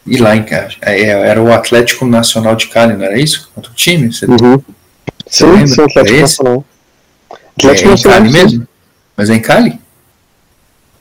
[0.06, 0.74] E lá em casa.
[0.82, 3.50] É, era o Atlético Nacional de Cali, não era isso?
[3.54, 4.12] Contra o time?
[4.12, 4.62] Você, uhum.
[5.26, 5.66] Você sim, lembra?
[5.66, 6.64] sim, Atlético Nacional.
[7.58, 8.18] Atlético é, Nacional.
[8.18, 8.68] Em Cali mesmo?
[9.16, 9.80] Mas é em Cali?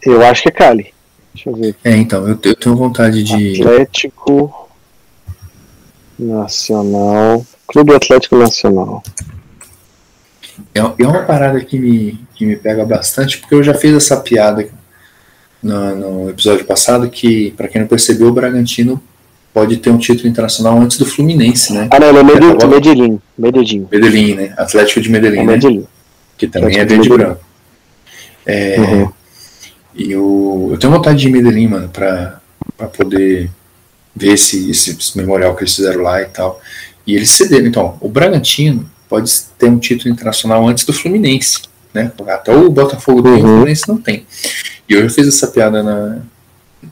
[0.01, 0.93] Eu acho que é Cali.
[1.33, 1.75] Deixa eu ver.
[1.83, 3.61] É, então, eu, eu tenho vontade de.
[3.61, 4.69] Atlético
[6.17, 7.45] Nacional.
[7.67, 9.03] Clube Atlético Nacional.
[10.73, 14.17] É, é uma parada que me, que me pega bastante, porque eu já fiz essa
[14.17, 14.67] piada
[15.61, 19.01] no, no episódio passado que, para quem não percebeu, o Bragantino
[19.53, 21.87] pode ter um título internacional antes do Fluminense, né?
[21.91, 22.51] Ah, não, ele é Medellín.
[22.51, 22.75] Acabou...
[22.75, 23.87] Medellín, Medellín.
[23.91, 24.53] Medellín, né?
[24.57, 25.53] Atlético de Medellín, é né?
[25.53, 25.87] Medellín.
[26.37, 27.45] Que também Atlético é verde e branco.
[28.45, 29.11] É, uhum.
[29.95, 32.39] E eu, eu tenho vontade de ir em Medellín, mano, pra,
[32.77, 33.49] pra poder
[34.15, 36.61] ver esse, esse, esse memorial que eles fizeram lá e tal.
[37.05, 37.67] E eles cederam.
[37.67, 41.63] Então, o Bragantino pode ter um título internacional antes do Fluminense.
[41.93, 42.11] Né?
[42.27, 43.39] Até o Botafogo tem, uhum.
[43.39, 44.25] Fluminense não tem.
[44.87, 46.19] E eu já fiz essa piada na,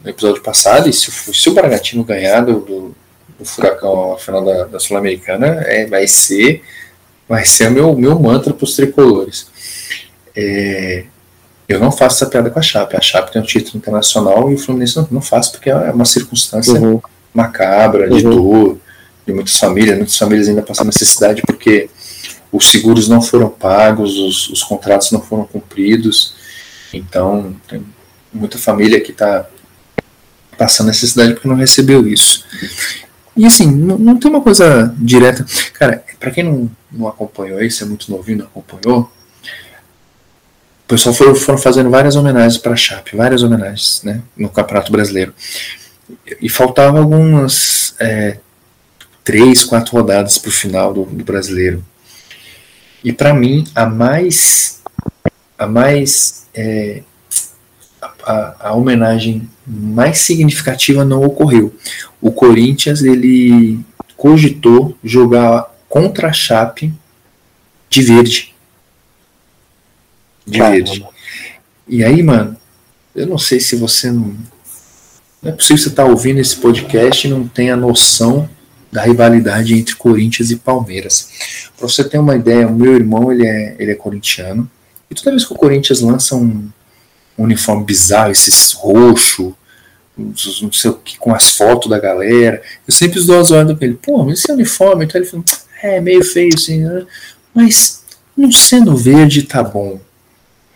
[0.04, 2.96] no episódio passado, e se, se o Bragantino ganhar do, do,
[3.40, 6.64] do Furacão a final da, da Sul-Americana, é, vai ser
[7.28, 9.48] vai ser o meu, meu mantra para os tricolores.
[10.36, 11.04] É,
[11.68, 12.96] eu não faço essa piada com a Chape.
[12.96, 16.06] A Chape tem um título internacional e o Fluminense não, não faz, porque é uma
[16.06, 17.02] circunstância uhum.
[17.34, 18.32] macabra, de uhum.
[18.32, 18.78] dor,
[19.26, 19.98] de muitas famílias.
[19.98, 21.90] Muitas famílias ainda passam necessidade porque
[22.52, 26.34] os seguros não foram pagos, os, os contratos não foram cumpridos.
[26.94, 27.84] Então, tem
[28.34, 29.48] muita família que está
[30.58, 32.46] passando necessidade porque não recebeu isso.
[33.36, 35.46] E assim, não, não tem uma coisa direta.
[35.74, 39.12] Cara, para quem não, não acompanhou isso, é muito novinho, não acompanhou.
[40.86, 44.92] O pessoal foram, foram fazendo várias homenagens para a Chape, várias homenagens né, no Campeonato
[44.92, 45.34] Brasileiro.
[46.42, 48.38] E faltavam algumas é,
[49.24, 51.84] três, quatro rodadas para o final do, do Brasileiro.
[53.08, 54.82] E para mim, a mais,
[55.58, 57.04] a mais é,
[58.02, 61.74] a, a, homenagem mais significativa não ocorreu.
[62.20, 63.80] O Corinthians ele
[64.18, 66.94] cogitou jogar contra a Chape
[67.90, 68.54] de verde.
[70.46, 71.06] De verde.
[71.88, 72.58] E aí, mano,
[73.16, 74.36] eu não sei se você não.
[75.42, 78.50] Não é possível você estar tá ouvindo esse podcast e não tenha noção
[78.92, 81.70] da rivalidade entre Corinthians e Palmeiras.
[81.78, 84.70] Para você ter uma ideia, o meu irmão ele é, ele é corintiano
[85.10, 86.70] e toda vez que o Corinthians lança um,
[87.38, 89.56] um uniforme bizarro, esses roxo,
[90.18, 92.62] não sei o que, com as fotos da galera.
[92.88, 95.46] Eu sempre dou as ordens pra ele, pô, mas esse uniforme, então ele falou,
[95.82, 97.06] é meio feio assim, né?
[97.54, 98.04] mas
[98.36, 100.00] não sendo verde tá bom.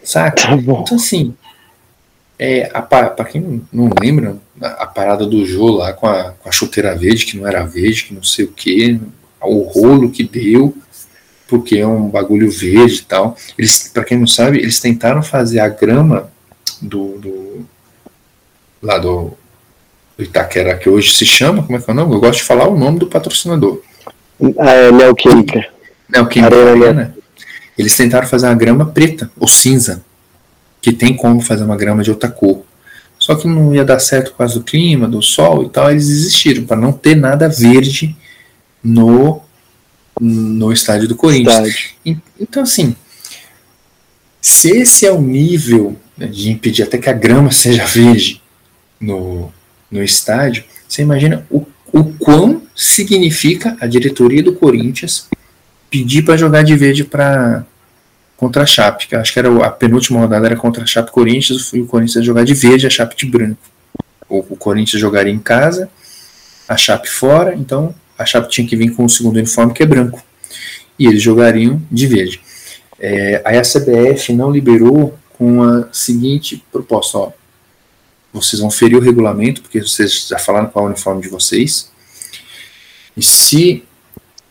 [0.04, 0.48] Saca?
[0.48, 0.82] Tá bom.
[0.82, 1.34] Então assim,
[2.38, 6.52] é, para quem não lembra, a, a, parada do Jô lá com a, com a
[6.52, 9.00] chuteira verde, que não era verde, que não sei o que,
[9.42, 10.76] o rolo que deu,
[11.48, 13.36] porque é um bagulho verde e tal.
[13.58, 16.32] Eles, para quem não sabe, eles tentaram fazer a grama
[16.82, 17.66] do, do
[18.82, 19.34] lá do,
[20.18, 22.14] do, Itaquera, que hoje se chama, como é que é o nome?
[22.14, 23.82] Eu gosto de falar o nome do patrocinador.
[24.58, 25.68] Ah, é Neoquímica.
[26.10, 27.16] Neoquímica Arena.
[27.78, 30.04] Eles tentaram fazer uma grama preta, ou cinza,
[30.82, 32.64] que tem como fazer uma grama de outra cor.
[33.22, 36.08] Só que não ia dar certo por causa do clima, do sol e tal, eles
[36.08, 38.16] desistiram, para não ter nada verde
[38.84, 39.40] no
[40.20, 41.68] no estádio do Corinthians.
[41.68, 42.22] Estádio.
[42.40, 42.96] Então, assim,
[44.42, 48.42] se esse é o nível né, de impedir até que a grama seja verde
[49.00, 49.54] no,
[49.90, 55.28] no estádio, você imagina o, o quão significa a diretoria do Corinthians
[55.92, 57.66] pedir para jogar de verde para
[58.42, 61.72] contra a Chape, que acho que era a penúltima rodada era contra a Chape Corinthians,
[61.76, 63.62] e o Corinthians ia jogar de verde, a Chape de branco.
[64.28, 65.88] O, o Corinthians jogaria em casa,
[66.68, 69.86] a Chape fora, então a Chape tinha que vir com o segundo uniforme que é
[69.86, 70.24] branco.
[70.98, 72.42] E eles jogariam de verde.
[73.00, 77.32] É, aí a CBF não liberou com a seguinte proposta: ó,
[78.34, 81.92] vocês vão ferir o regulamento, porque vocês já falaram qual é o uniforme de vocês.
[83.16, 83.84] E se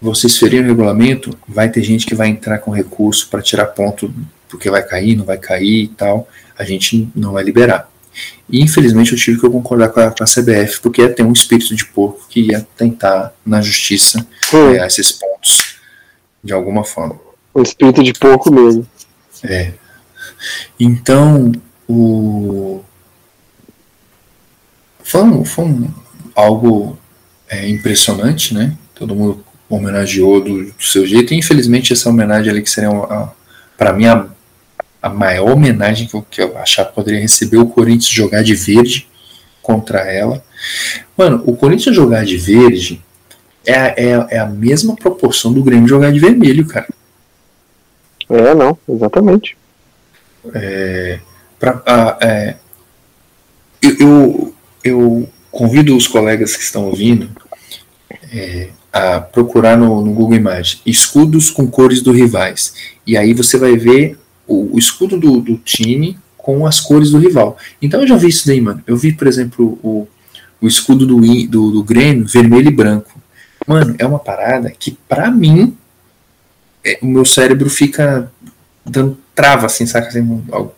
[0.00, 4.12] vocês ferirem o regulamento, vai ter gente que vai entrar com recurso para tirar ponto,
[4.48, 6.28] porque vai cair, não vai cair e tal.
[6.58, 7.90] A gente não vai liberar.
[8.48, 11.32] E infelizmente eu tive que concordar com a, com a CBF, porque ia ter um
[11.32, 14.70] espírito de porco que ia tentar, na justiça, hum.
[14.70, 15.76] ganhar esses pontos
[16.42, 17.16] de alguma forma.
[17.54, 18.86] Um espírito de porco mesmo.
[19.44, 19.72] É.
[20.78, 21.52] Então,
[21.88, 22.82] o.
[25.02, 25.90] Foi, um, foi um,
[26.34, 26.98] algo
[27.48, 28.76] é, impressionante, né?
[28.94, 31.32] Todo mundo homenageou do, do, seu jeito.
[31.32, 32.90] E infelizmente, essa homenagem ali, que seria,
[33.78, 34.26] para mim, a
[35.02, 38.54] a maior homenagem que eu, que eu achava que poderia receber o Corinthians jogar de
[38.54, 39.08] verde
[39.62, 40.44] contra ela.
[41.16, 43.02] Mano, o Corinthians jogar de verde
[43.64, 46.88] é, é, é a mesma proporção do Grêmio jogar de vermelho, cara.
[48.28, 49.56] É, não, exatamente.
[50.54, 51.18] É,
[51.58, 52.56] pra, a, é,
[53.80, 54.54] eu, eu,
[54.84, 57.28] eu, convido os colegas que estão ouvindo
[58.32, 62.74] é, a procurar no, no Google Imagens escudos com cores do rivais.
[63.06, 67.18] E aí você vai ver o, o escudo do, do, time com as cores do
[67.18, 67.56] rival.
[67.80, 68.82] Então eu já vi isso daí, mano.
[68.86, 70.08] Eu vi, por exemplo, o,
[70.60, 73.20] o escudo do, do, do Grêmio vermelho e branco.
[73.66, 75.76] Mano, é uma parada que, pra mim,
[76.84, 78.30] é, o meu cérebro fica
[78.84, 80.08] dando trava, assim, saca?
[80.08, 80.72] Assim, não,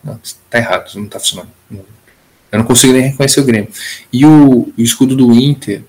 [0.51, 1.48] tá errado, não tá funcionando.
[1.70, 3.70] Eu não consigo nem reconhecer o Grêmio.
[4.12, 5.83] E o, o escudo do Inter,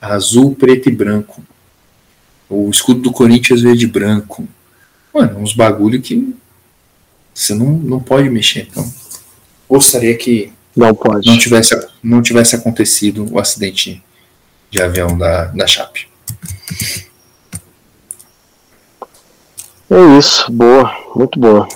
[0.00, 1.42] azul, preto e branco.
[2.48, 4.46] O escudo do Corinthians verde e branco.
[5.12, 6.34] Mano, uns bagulho que
[7.34, 8.68] você não, não pode mexer.
[8.70, 8.90] Então,
[9.68, 11.28] gostaria que não, pode.
[11.28, 14.02] não, tivesse, não tivesse acontecido o acidente
[14.70, 16.08] de avião da, da Chape.
[19.90, 21.66] É isso, boa, muito boa.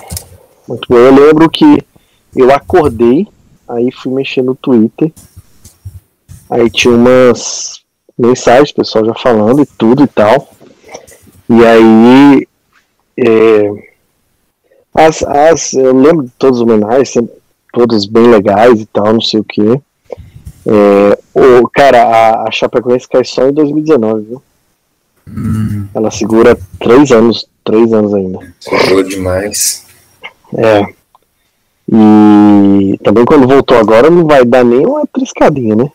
[0.67, 1.01] Muito boa.
[1.01, 1.83] Eu lembro que
[2.35, 3.27] eu acordei,
[3.67, 5.11] aí fui mexer no Twitter,
[6.49, 7.81] aí tinha umas
[8.17, 10.55] mensagens, pessoal já falando e tudo e tal.
[11.55, 12.47] E aí
[13.17, 13.93] é,
[14.93, 17.13] as, as, eu lembro de todas as homenagens,
[17.71, 19.81] todas bem legais e tal, não sei o que.
[20.65, 24.43] É, o, cara, a, a Chapecoense cai só em 2019, viu?
[25.27, 25.87] Hum.
[25.93, 28.39] Ela segura três anos, três anos ainda.
[28.59, 29.85] Segurou demais.
[30.55, 30.85] É.
[31.91, 35.91] E também quando voltou agora não vai dar nem uma triscadinha, né?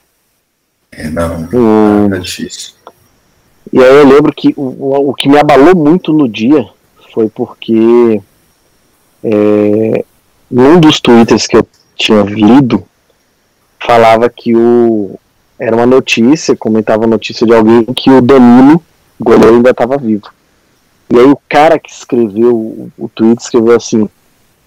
[0.92, 1.48] É, não.
[1.52, 2.14] Hum.
[2.14, 2.77] É difícil.
[3.72, 6.66] E aí eu lembro que o, o que me abalou muito no dia
[7.12, 8.20] foi porque
[9.22, 10.04] é,
[10.50, 12.84] num dos twitters que eu tinha lido,
[13.78, 15.18] falava que o
[15.58, 18.80] era uma notícia, comentava a notícia de alguém que o Danilo,
[19.18, 20.30] goleiro, ainda estava vivo.
[21.10, 24.08] E aí o cara que escreveu o, o tweet escreveu assim: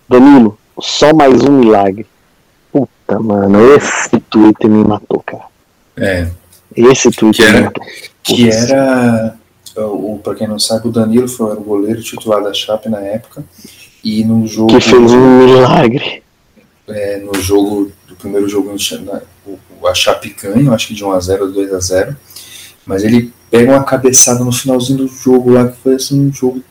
[0.09, 2.05] Danilo, só mais um milagre.
[2.71, 5.45] Puta, mano, esse Twitter me matou, cara.
[5.95, 6.27] É.
[6.75, 7.85] Esse Twitter que era, me matou.
[8.23, 9.35] Que era,
[9.77, 13.43] o, pra quem não sabe, o Danilo foi o goleiro titular da Chape na época.
[14.03, 14.73] E no jogo.
[14.73, 16.23] Que fez um milagre.
[16.87, 22.15] É, no jogo, do primeiro jogo, a Chape ganha, acho que de 1x0 ou 2x0.
[22.85, 26.61] Mas ele pega uma cabeçada no finalzinho do jogo lá, que foi assim um jogo.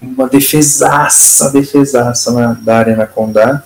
[0.00, 3.62] Uma defesaça, defesaça na, da Arena Condá.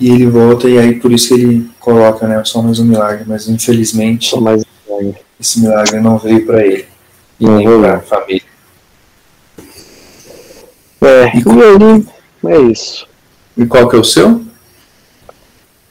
[0.00, 2.42] E ele volta, e aí por isso que ele coloca, né?
[2.44, 4.62] Só mais um milagre, mas infelizmente só mais
[5.00, 5.22] milagre.
[5.40, 6.86] esse milagre não veio para ele.
[7.40, 8.42] E não nem para a família.
[11.00, 13.06] É, e, e aí, é isso.
[13.56, 14.40] E qual que é o seu?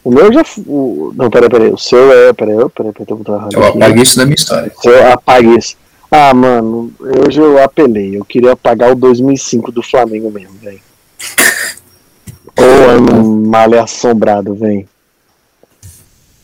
[0.04, 0.44] O meu já.
[0.66, 1.70] O, não, peraí, peraí.
[1.70, 2.34] O seu é.
[2.34, 3.54] Peraí, peraí, peraí, tô errado.
[3.54, 4.72] Eu apaguei isso da minha história.
[4.76, 5.76] O seu apaguei isso.
[6.10, 8.18] Ah, mano, hoje eu apelei.
[8.18, 10.80] Eu queria apagar o 2005 do Flamengo mesmo, velho.
[12.58, 13.00] Ou é
[13.50, 14.88] malha assombrado, velho.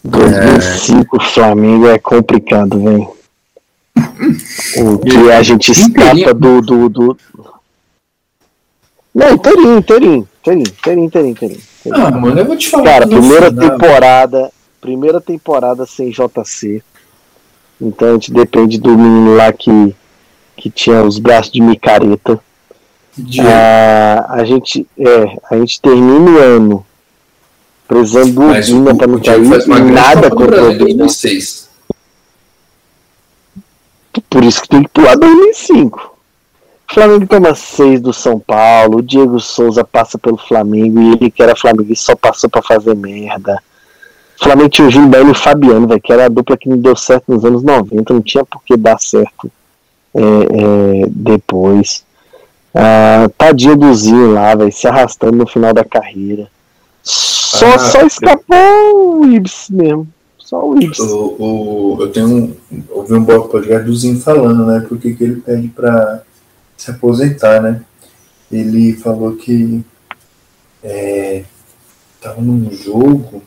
[0.04, 1.26] 2005 é...
[1.26, 3.10] Flamengo é complicado, velho.
[4.78, 7.18] O que a gente escapa do, do, do.
[9.14, 11.62] Não, inteirinho, inteirinho, inteirinho, inteirinho, inteirinho, inteirinho.
[11.92, 12.84] Ah, mano, eu vou te falar.
[12.86, 16.82] Cara, primeira temporada, primeira temporada sem JC.
[17.80, 19.96] Então a gente depende do menino lá que,
[20.56, 22.40] que tinha os braços de micareta.
[23.42, 26.86] Ah, a gente é, a gente termina o ano
[27.94, 31.70] precisando do Vina para não cair nada contra o 2006.
[34.30, 36.14] Por isso que tem que pular 2005.
[36.90, 41.32] O Flamengo toma seis do São Paulo, o Diego Souza passa pelo Flamengo e ele
[41.32, 43.62] que era Flamengo e só passou para fazer merda.
[44.40, 46.78] O Flamengo tinha o Gilberto e o Fabiano, véio, que era a dupla que não
[46.78, 49.52] deu certo nos anos 90, não tinha por que dar certo
[50.14, 52.04] é, é, depois.
[52.76, 56.48] Ah, tadinho do Zinho lá, véio, se arrastando no final da carreira.
[57.64, 60.08] Só, ah, só escapou o Ibs mesmo.
[60.38, 61.00] Só o Ibs.
[61.00, 62.56] O, o, eu tenho um,
[62.90, 64.86] ouvi um podcast do Zinho falando, né?
[64.88, 66.22] Porque que ele pede pra
[66.76, 67.82] se aposentar, né?
[68.52, 69.84] Ele falou que
[70.84, 71.46] é,
[72.22, 73.42] tava num jogo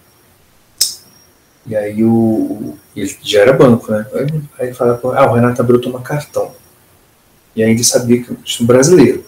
[1.67, 2.75] e aí o.
[2.95, 4.07] Ele já era banco, né?
[4.59, 6.53] Aí ele fala, ah, o Renato Abreu toma cartão.
[7.55, 9.25] E aí ele sabia que o brasileiro.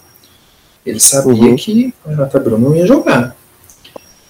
[0.83, 1.55] Ele sabia uhum.
[1.55, 3.35] que o Renato Abreu não ia jogar.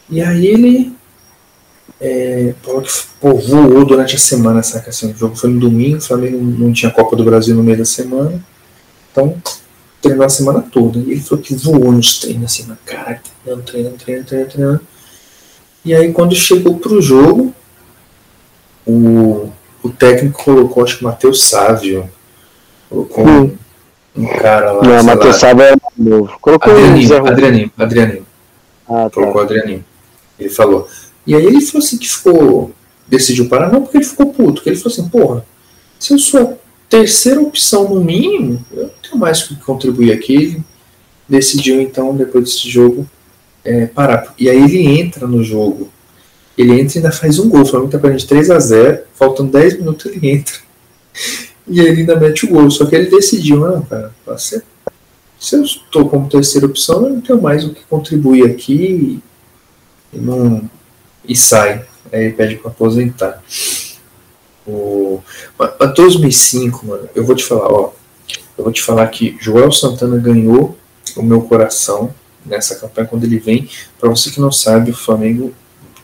[0.09, 0.93] E aí ele
[2.01, 4.89] é, falou que pô, voou durante a semana, saca?
[4.89, 7.77] Assim, o jogo foi no domingo, o Flamengo não tinha Copa do Brasil no meio
[7.77, 8.43] da semana.
[9.11, 9.35] Então
[10.01, 10.99] treinou a semana toda.
[10.99, 14.81] E ele falou que voou nos treinos, assim, na cara, treinando, treinando, treinando, treinando, treinando.
[15.83, 17.53] E aí, quando chegou pro jogo,
[18.85, 19.49] o,
[19.81, 22.09] o técnico colocou, acho que Matheus Sávio.
[22.89, 23.57] Colocou um,
[24.15, 24.83] um cara lá.
[24.83, 26.37] Não, Matheus Sávio é novo.
[26.41, 28.25] Colocou Adrianinho, Adrianinho, Adrianinho.
[28.87, 29.09] Ah, tá.
[29.11, 29.85] Colocou Adrianinho.
[30.39, 30.87] Ele falou.
[31.25, 32.71] E aí ele falou assim que ficou.
[33.07, 35.45] Decidiu parar, não porque ele ficou puto, porque ele falou assim, porra,
[35.97, 40.61] se eu sou terceira opção no mínimo, eu não tenho mais o que contribuir aqui.
[41.27, 43.07] Decidiu então, depois desse jogo,
[43.63, 44.33] é, parar.
[44.37, 45.91] E aí ele entra no jogo.
[46.57, 47.61] Ele entra e ainda faz um gol.
[47.61, 50.55] O Flamengo tá perdendo de 3 a 0 faltando 10 minutos ele entra.
[51.67, 52.69] E ele ainda mete o gol.
[52.71, 54.61] Só que ele decidiu, não, cara, se,
[55.39, 59.21] se eu estou como terceira opção, eu não tenho mais o que contribuir aqui
[60.13, 60.69] e, não,
[61.25, 61.85] e sai.
[62.11, 63.41] Aí ele pede para aposentar.
[64.65, 65.21] O,
[65.57, 67.91] mas 2005, mano, eu vou te falar, ó.
[68.57, 70.77] Eu vou te falar que Joel Santana ganhou
[71.15, 72.13] o meu coração
[72.45, 73.69] nessa campanha quando ele vem.
[73.99, 75.53] Para você que não sabe, o Flamengo,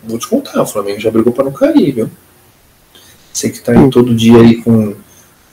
[0.03, 2.09] vou te contar, o Flamengo já brigou para não cair, viu?
[3.33, 4.95] Você que tá aí todo dia aí com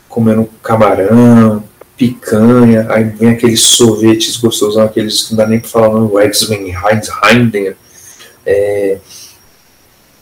[0.09, 1.65] comendo camarão,
[1.97, 6.23] picanha, aí vem aqueles sorvetes gostosão, aqueles que não dá nem para falar o nome,
[6.23, 7.09] Heinz,
[8.47, 8.99] é,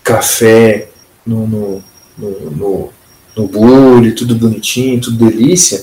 [0.02, 0.88] café
[1.26, 1.84] no, no
[2.20, 2.92] no, no,
[3.36, 5.82] no bullying, tudo bonitinho, tudo delícia.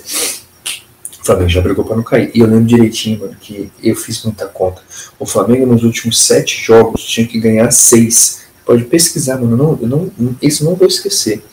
[1.20, 2.32] O Flamengo já brigou para não cair.
[2.34, 4.82] E eu lembro direitinho, mano, que eu fiz muita conta.
[5.20, 8.46] O Flamengo nos últimos sete jogos tinha que ganhar seis.
[8.66, 9.58] Pode pesquisar, mano.
[9.58, 11.44] Não, eu não, isso não vou esquecer.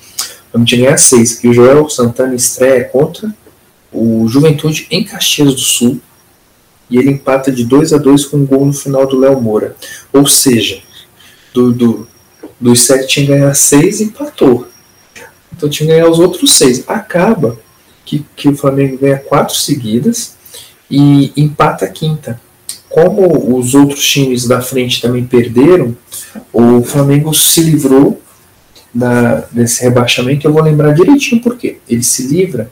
[0.67, 1.43] Que ganhar seis.
[1.43, 3.35] E o Joel Santana estreia contra
[3.93, 6.01] o Juventude em Caxias do Sul.
[6.89, 9.75] E ele empata de 2 a 2 com um gol no final do Léo Moura.
[10.13, 10.81] Ou seja,
[11.55, 12.09] do, do,
[12.61, 14.67] dos sete tinha que ganhar seis e empatou.
[15.57, 16.85] Então tinha que ganhar os outros seis.
[16.89, 17.57] Acaba
[18.05, 20.35] que, que o Flamengo ganha quatro seguidas
[20.91, 22.41] e empata a quinta.
[22.91, 25.97] Como os outros times da frente também perderam,
[26.53, 28.21] o Flamengo se livrou
[28.93, 30.47] da, desse rebaixamento.
[30.47, 31.79] Eu vou lembrar direitinho por quê.
[31.89, 32.71] Ele se livra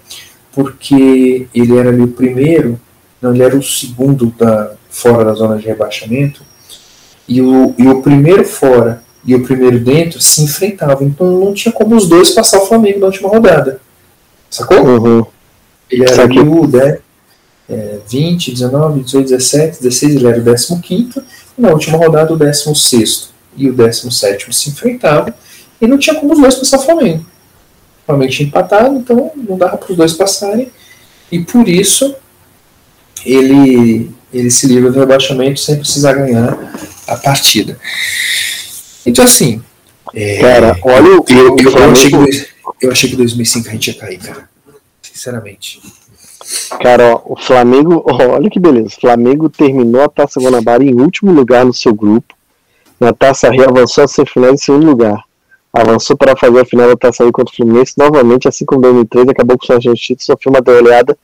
[0.53, 2.79] porque ele era ali o primeiro,
[3.21, 6.45] não, ele era o segundo da, fora da zona de rebaixamento,
[7.29, 11.07] e o, e o primeiro fora e o primeiro dentro se enfrentavam.
[11.07, 13.81] Então não tinha como os dois passar o Flamengo na última rodada.
[14.51, 14.85] Sacou?
[14.85, 15.27] Uhum.
[15.91, 16.99] Ele era o né,
[17.69, 21.23] é, 20, 19, 18, 17, 16, ele era o 15
[21.59, 25.33] e na última rodada o 16 e o 17 se enfrentavam
[25.81, 27.25] e não tinha como os dois passar o Flamengo.
[28.03, 30.71] O Flamengo tinha empatado, então não dava para os dois passarem
[31.31, 32.15] e por isso
[33.25, 36.59] ele, ele se livra do rebaixamento sem precisar ganhar
[37.07, 37.79] a partida.
[39.05, 39.63] Então, assim.
[40.15, 41.25] É, cara, olha o.
[41.29, 42.49] Eu, eu, eu, achei que,
[42.83, 44.49] eu achei que 2005 a gente ia cair, cara.
[45.01, 45.81] Sinceramente.
[46.81, 48.89] Cara, ó, o Flamengo, ó, olha que beleza.
[48.97, 52.35] O Flamengo terminou a Taça Guanabara em último lugar no seu grupo.
[52.99, 55.23] Na Taça Rio avançou a semifinal em segundo lugar.
[55.73, 57.95] Avançou para fazer a final da Taça Rio contra o Fluminense.
[57.97, 61.17] Novamente, assim como 2013, acabou com o Sargento título, sofreu uma goleada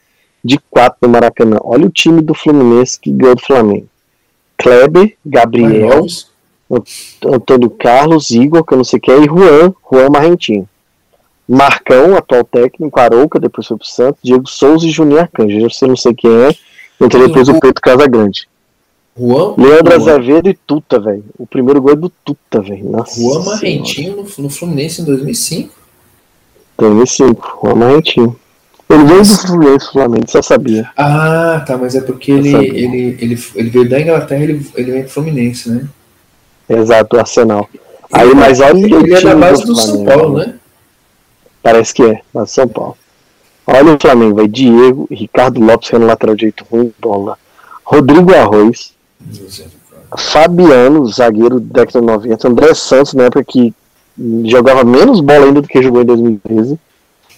[0.42, 1.58] de 4 no Maracanã.
[1.62, 3.88] Olha o time do Fluminense que ganhou do Flamengo.
[4.58, 6.04] Kleber, Gabriel,
[7.24, 10.68] Antônio Carlos, Igor, que eu não sei quem, e Juan, Juan Marrentinho.
[11.48, 15.58] Marcão, atual técnico, Arouca, depois foi pro Santos, Diego Souza e Juninho Arcanjo.
[15.58, 16.50] Eu não sei quem é,
[17.00, 18.46] entrou depois o Pedro Casagrande.
[19.18, 20.12] Juan, Leandro Juan.
[20.12, 21.24] Azevedo e Tuta, velho.
[21.38, 22.92] O primeiro gol é do Tuta, velho.
[23.16, 25.74] Juan Marrentinho no, no, Fluminense em 2005?
[26.76, 28.36] 2005, Juan Marrentinho.
[28.88, 30.90] Ele veio do Fluminense, Flamengo, só sabia.
[30.96, 35.02] Ah, tá, mas é porque ele, ele, ele, ele veio da Inglaterra ele, ele vem
[35.02, 35.86] do Fluminense, né?
[36.68, 37.68] Exato, o Arsenal.
[38.10, 40.54] Aí, mas olha ele é da base do, do São Paulo, né?
[41.62, 42.96] Parece que é, mas São Paulo.
[43.66, 47.36] Olha o Flamengo, vai Diego, Ricardo Lopes, que é no lateral direito ruim, bola.
[47.84, 48.94] Rodrigo Arroz,
[50.16, 53.74] Fabiano, zagueiro década 90, André Santos, na época que
[54.44, 56.78] jogava menos bola ainda do que jogou em 2013.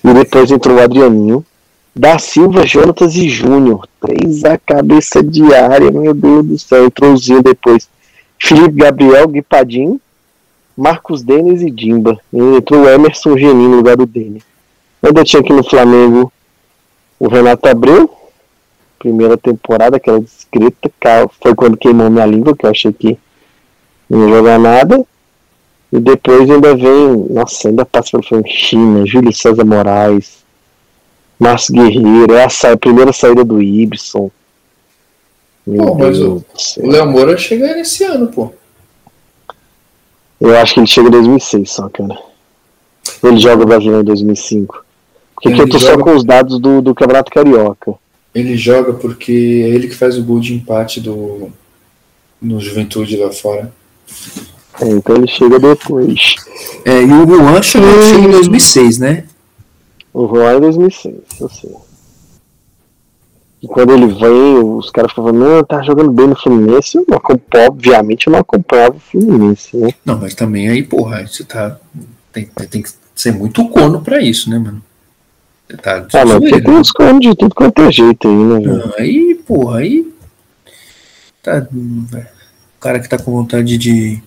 [0.03, 1.45] E depois entrou o Adrianinho.
[1.95, 3.87] Da Silva, Jonatas e Júnior.
[4.01, 6.87] Três a cabeça de área, meu Deus do céu.
[6.87, 7.89] Entrou o Zinho depois.
[8.39, 10.01] Felipe Gabriel, Guipadinho.
[10.77, 12.19] Marcos Denis e Dimba.
[12.33, 14.43] E entrou o Emerson Genin no lugar do Denis.
[15.03, 16.33] Ainda tinha aqui no Flamengo
[17.19, 18.11] o Renato Abreu.
[18.99, 20.91] Primeira temporada, aquela descrita.
[21.43, 23.19] Foi quando queimou minha língua, que eu achei que
[24.09, 25.05] não ia jogar nada.
[25.93, 30.39] E depois ainda vem, nossa, ainda passa pelo China, Júlio César Moraes,
[31.39, 34.31] Márcio Guerreiro, é a, a primeira saída do Ibson.
[35.65, 36.45] Pô, mas o,
[36.79, 38.53] o Léo Moura chega nesse ano, pô.
[40.41, 42.19] Eu acho que ele chega em 2006 só, cara.
[43.23, 44.85] Ele joga o Brasileiro em 2005.
[45.35, 45.93] Porque aqui eu tô joga...
[45.93, 47.95] só com os dados do, do Campeonato Carioca.
[48.35, 51.51] Ele joga porque é ele que faz o gol de empate do
[52.41, 53.73] no Juventude lá fora.
[54.81, 56.37] É, então ele chega depois.
[56.85, 59.25] É, e o Juan chega, chega em 2006, né?
[60.13, 61.77] O Juan é em 2006, eu sei.
[63.63, 66.97] E quando ele vem, os caras falam, não, tá jogando bem no Fluminense.
[66.97, 67.21] Eu não
[67.67, 69.91] obviamente eu não acompanhava o Fluminense, né?
[70.05, 71.79] Não, mas também aí, porra, você tá.
[72.33, 74.83] Tem, tem que ser muito corno pra isso, né, mano?
[75.69, 76.71] Você tá ah, mas tem né?
[76.71, 78.61] uns cornos de tudo quanto é jeito aí, né?
[78.61, 80.11] Não, aí, porra, aí.
[81.43, 81.67] Tá.
[81.71, 84.23] O cara que tá com vontade de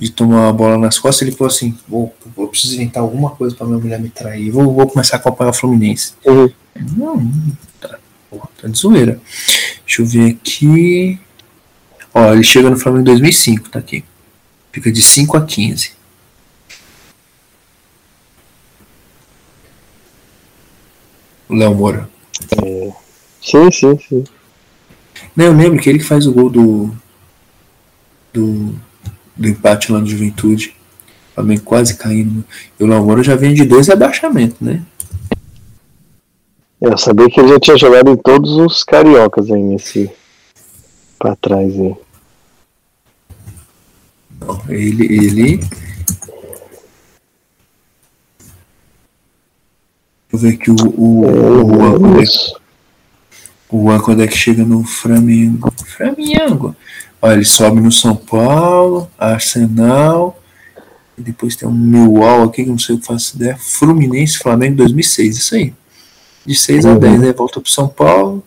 [0.00, 3.54] de tomar a bola nas costas, ele falou assim: vou, vou preciso inventar alguma coisa
[3.54, 6.14] para minha mulher me trair, vou, vou começar a acompanhar o Fluminense.
[6.24, 6.50] Uhum.
[6.96, 7.32] Não,
[7.78, 7.98] tá,
[8.30, 9.20] porra, tá de zoeira.
[9.84, 11.20] Deixa eu ver aqui.
[12.14, 14.02] Ó, ele chega no Flamengo em 2005, tá aqui.
[14.72, 15.92] Fica de 5 a 15.
[21.46, 22.08] O Léo Moura.
[22.52, 22.92] É.
[23.42, 24.24] Sim, sim, sim.
[25.36, 26.96] Não, eu lembro que ele que faz o gol do.
[28.32, 28.74] Do
[29.40, 30.76] do empate lá no Juventude.
[31.34, 32.44] Flamengo quase caindo.
[32.78, 34.82] E o Lamoro já vem de dois abaixamentos, né?
[36.80, 40.10] Eu sabia que ele já tinha jogado em todos os cariocas aí nesse.
[41.18, 41.94] pra trás aí.
[44.40, 45.04] Não, ele.
[45.04, 45.56] ele...
[50.32, 50.76] Deixa eu ver aqui o.
[50.96, 52.24] O, é, o, Juan, é,
[53.70, 55.72] o Juan quando é que chega no Flamengo.
[55.96, 56.76] Flamengo!
[57.22, 60.40] Olha, ele sobe no São Paulo, Arsenal,
[61.18, 64.76] e depois tem um Millwall aqui, que não sei o que faço ideia, Fluminense, Flamengo
[64.76, 65.74] 2006, isso aí.
[66.46, 66.92] De 6 uhum.
[66.92, 67.32] a 10, né?
[67.32, 68.42] Volta pro São Paulo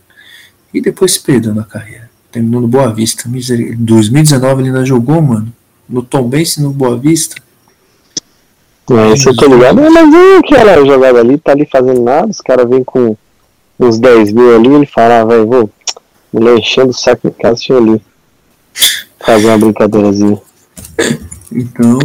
[0.73, 2.09] e depois se perdeu na carreira.
[2.31, 3.29] Terminou no Boa Vista.
[3.29, 5.53] Em 2019 ele ainda jogou, mano.
[5.87, 7.35] No Tom Bense, no Boa Vista.
[8.89, 12.41] É, isso eu tô ligado, mas é aquela jogada ali, tá ali fazendo nada, os
[12.41, 13.15] caras vêm com
[13.79, 15.69] uns 10 mil ali, ele fala, ah, vai, vou,
[16.33, 18.01] mulher enchendo o saco em casa, deixa eu ali.
[19.19, 20.41] Fazer uma brincadeirazinha.
[21.51, 21.99] Então,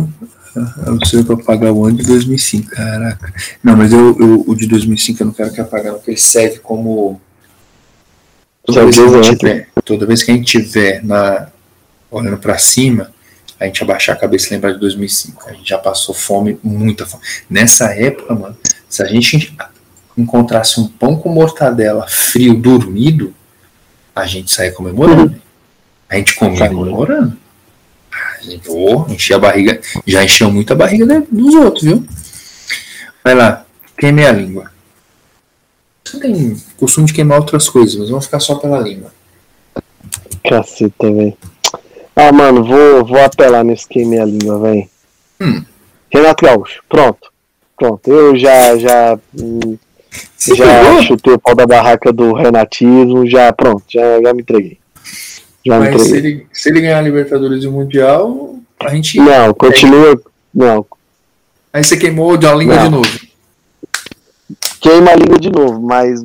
[0.87, 3.33] eu sei para pagar o ano de 2005, caraca.
[3.63, 6.59] Não, mas eu, eu, o de 2005 eu não quero que apagar, porque ele serve
[6.59, 7.21] como.
[8.65, 11.49] Toda vez, que a gente tiver, toda vez que a gente tiver na,
[12.11, 13.11] olhando para cima,
[13.59, 15.49] a gente abaixar a cabeça e lembrar de 2005.
[15.49, 17.23] A gente já passou fome, muita fome.
[17.49, 18.57] Nessa época, mano,
[18.89, 19.57] se a gente
[20.17, 23.35] encontrasse um pão com mortadela frio, dormido,
[24.15, 25.35] a gente saia comemorando.
[25.35, 25.48] Uhum.
[26.09, 27.37] A gente comia comemorando.
[28.11, 29.81] A gente, oh, enchia a barriga.
[30.07, 32.07] Já encheu muito a barriga dos outros, viu?
[33.23, 33.65] Vai lá,
[33.97, 34.71] queime a língua.
[36.05, 39.13] Você tem costume de queimar outras coisas, mas vamos ficar só pela língua.
[40.49, 41.37] Caceta, velho.
[42.17, 44.89] Ah, mano, vou, vou apelar nesse queimei a língua, velho.
[45.41, 45.65] Hum.
[46.11, 47.31] Renato Gaúcho, pronto.
[47.77, 49.79] Pronto, eu já já hum,
[50.39, 54.79] já chutei o pau da barraca do renatismo, já pronto, já, já me entreguei.
[55.69, 56.03] Já Mas.
[56.03, 59.19] Se, ele, se ele ganhar a Libertadores e o Mundial, a gente.
[59.19, 60.21] Não, continua.
[60.55, 60.87] Não.
[61.73, 62.85] Aí você queimou a língua não.
[62.85, 63.21] de novo.
[64.81, 66.21] Queima a língua de novo, mas.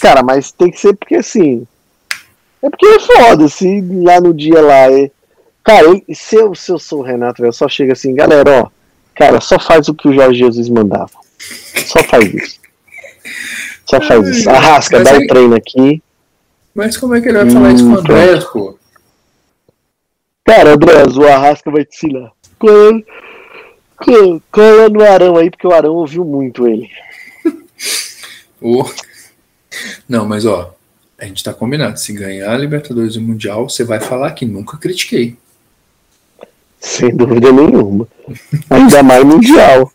[0.00, 1.66] Cara, mas tem que ser porque assim.
[2.62, 4.90] É porque é foda, se lá no dia lá.
[4.92, 5.10] É...
[5.64, 8.70] Cara, se eu, se eu sou o Renato, eu só chego assim, galera, ó.
[9.14, 11.10] Cara, só faz o que o Jorge Jesus mandava.
[11.86, 12.60] Só faz isso.
[13.86, 14.48] Só faz isso.
[14.48, 16.02] Arrasca, dá o um treino aqui.
[16.74, 18.78] Mas como é que ele vai falar hum, isso com o hum, André, pô?
[20.44, 22.32] Cara, André, o Arrasca vai te ensinar.
[22.58, 23.02] Cola,
[24.50, 26.88] cola no Arão aí, porque o Arão ouviu muito ele.
[28.60, 28.84] oh.
[30.08, 30.74] Não, mas ó,
[31.18, 31.98] a gente tá combinado.
[31.98, 35.36] Se ganhar a Libertadores e o Mundial, você vai falar que nunca critiquei.
[36.80, 38.08] Sem dúvida nenhuma.
[38.70, 39.92] Ainda mais Mundial.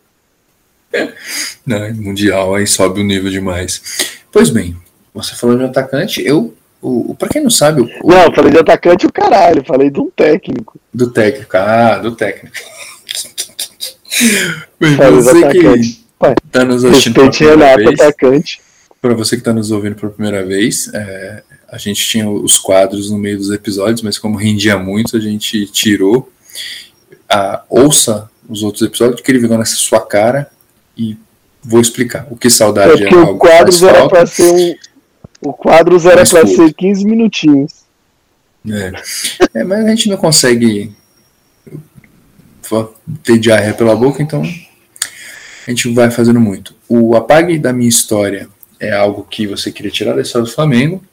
[1.66, 4.22] Não, mundial aí sobe o nível demais.
[4.32, 4.78] Pois bem,
[5.14, 6.56] você falou de um atacante, eu.
[6.86, 7.82] O, o, pra quem não sabe.
[7.82, 10.80] O, não, falei de atacante o caralho, falei de um técnico.
[10.94, 12.56] Do técnico, ah, do técnico.
[14.80, 16.06] Bem, você que
[16.52, 18.62] tá nos assistindo pela primeira vez, atacante.
[19.02, 23.10] Para você que está nos ouvindo pela primeira vez, é, a gente tinha os quadros
[23.10, 26.32] no meio dos episódios, mas como rendia muito, a gente tirou.
[27.28, 30.52] A, ouça os outros episódios, que ele virou nessa sua cara
[30.96, 31.18] e
[31.64, 32.28] vou explicar.
[32.30, 34.76] O que saudade é, é o quadros era para ser um,
[35.46, 37.86] o quadros era para ser 15 minutinhos.
[38.68, 38.92] É.
[39.60, 40.92] é, mas a gente não consegue
[43.24, 46.74] ter diarreia pela boca, então a gente vai fazendo muito.
[46.90, 51.04] O apague da minha história é algo que você queria tirar da história do Flamengo.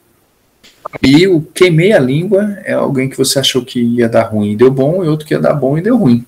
[1.02, 4.56] E o queimei a língua é alguém que você achou que ia dar ruim e
[4.56, 6.26] deu bom, e outro que ia dar bom e deu ruim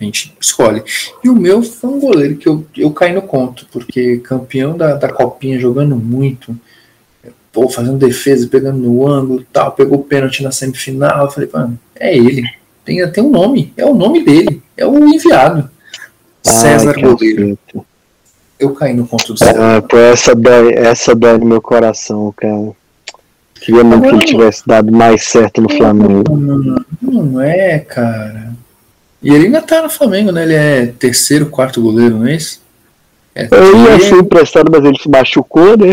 [0.00, 0.82] a gente escolhe.
[1.22, 4.94] E o meu foi um goleiro que eu, eu caí no conto, porque campeão da,
[4.94, 6.58] da copinha, jogando muito,
[7.52, 11.24] pô, fazendo defesa, pegando no ângulo tal, pegou o pênalti na semifinal.
[11.24, 12.42] Eu falei, mano, é ele.
[12.84, 15.70] Tem até um nome, é o nome dele, é o enviado.
[16.42, 17.58] César Goleiro.
[18.58, 19.76] Eu caí no conto do César.
[19.76, 22.72] Ah, pô, essa dói, essa dói no meu coração, cara.
[23.54, 26.36] Queria muito que ele tivesse dado mais certo no Flamengo.
[26.36, 26.58] Não,
[27.02, 28.54] não, não é, cara.
[29.22, 30.42] E ele ainda tá no Flamengo, né?
[30.44, 32.62] Ele é terceiro, quarto goleiro, não é isso?
[33.34, 35.92] É, ele ia ser emprestado, mas ele se machucou, né?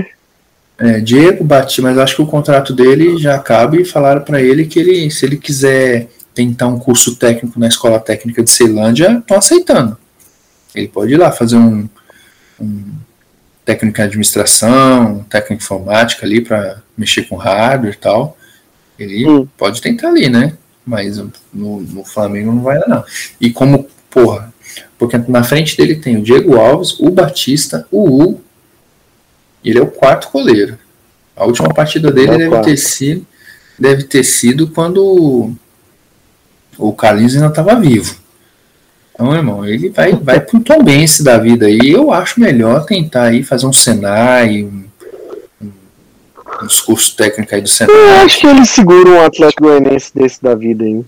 [0.80, 4.66] É, Diego Bati, mas acho que o contrato dele já acaba e falaram para ele
[4.66, 9.38] que ele, se ele quiser tentar um curso técnico na Escola Técnica de Ceilândia, estão
[9.38, 9.98] aceitando.
[10.76, 11.90] Ele pode ir lá fazer um,
[12.60, 12.84] um
[13.66, 18.38] técnico em administração, um técnico em informática ali para mexer com hardware e tal.
[19.00, 19.48] Ele hum.
[19.58, 20.54] pode tentar ali, né?
[20.88, 21.18] mas
[21.54, 23.04] no, no Flamengo não vai dar, não.
[23.42, 24.54] E como, porra,
[24.98, 28.42] porque na frente dele tem o Diego Alves, o Batista, o Hugo,
[29.64, 30.78] ele é o quarto goleiro.
[31.36, 33.26] A última partida dele é deve ter sido
[33.80, 35.52] deve ter sido quando
[36.78, 38.16] o Carlinhos ainda estava vivo.
[39.14, 41.80] Então, irmão, ele vai, vai pro Tom Bense da vida aí.
[41.84, 44.88] Eu acho melhor tentar aí fazer um Senai, um
[46.64, 47.96] um discurso técnico aí do Senado.
[47.96, 51.04] Eu acho que ele segura um Atlético Goianiense desse da vida aí.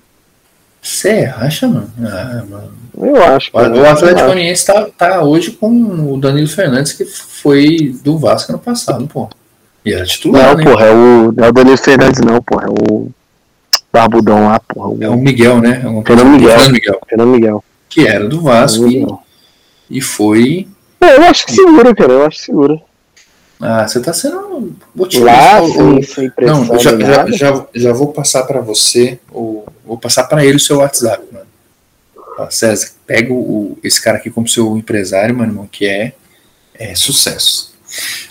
[0.81, 1.91] Você acha, mano?
[1.99, 2.71] Ah, mano.
[2.97, 3.51] Eu acho.
[3.51, 5.69] Cara, o Atlético Goianiense tá, tá hoje com
[6.13, 9.29] o Danilo Fernandes, que foi do Vasco no passado, pô.
[9.85, 10.63] E era titular, não, né?
[10.63, 12.67] porra, é o, não é o Danilo Fernandes, não, porra.
[12.67, 13.09] É o
[13.91, 14.89] Barbudão lá, porra.
[14.89, 14.97] O...
[15.01, 15.77] É o Miguel, né?
[15.77, 16.49] É Fernando Miguel.
[16.49, 17.01] Fernando Miguel.
[17.07, 17.63] Fernando Miguel.
[17.87, 19.05] Que era do Vasco e,
[19.89, 20.67] e foi.
[21.01, 22.11] É, eu acho que segura, cara.
[22.11, 22.81] Eu acho que segura.
[23.61, 25.31] Ah, você está sendo otimista.
[25.31, 30.23] Lá, sem, sem Não, já, já, já, já, vou passar para você, ou, vou passar
[30.25, 31.45] para ele o seu WhatsApp, mano.
[32.49, 36.13] César, pega o, esse cara aqui como seu empresário, mano, irmão, que é,
[36.73, 37.73] é sucesso.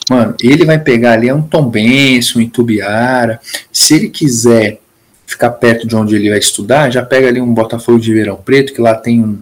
[0.09, 3.39] Mano, ele vai pegar ali é um Tom Benson, um Itubiara.
[3.71, 4.81] Se ele quiser
[5.27, 8.73] ficar perto de onde ele vai estudar, já pega ali um Botafogo de Verão Preto,
[8.73, 9.39] que lá tem um,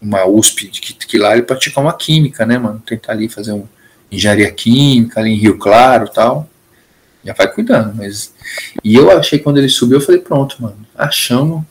[0.00, 2.82] uma USP, que, que lá ele pratica uma química, né, mano?
[2.86, 3.66] Tentar ali fazer um
[4.10, 6.48] engenharia química ali em Rio Claro tal.
[7.24, 8.32] Já vai cuidando, mas.
[8.82, 11.62] E eu achei quando ele subiu, eu falei, pronto, mano, achamos.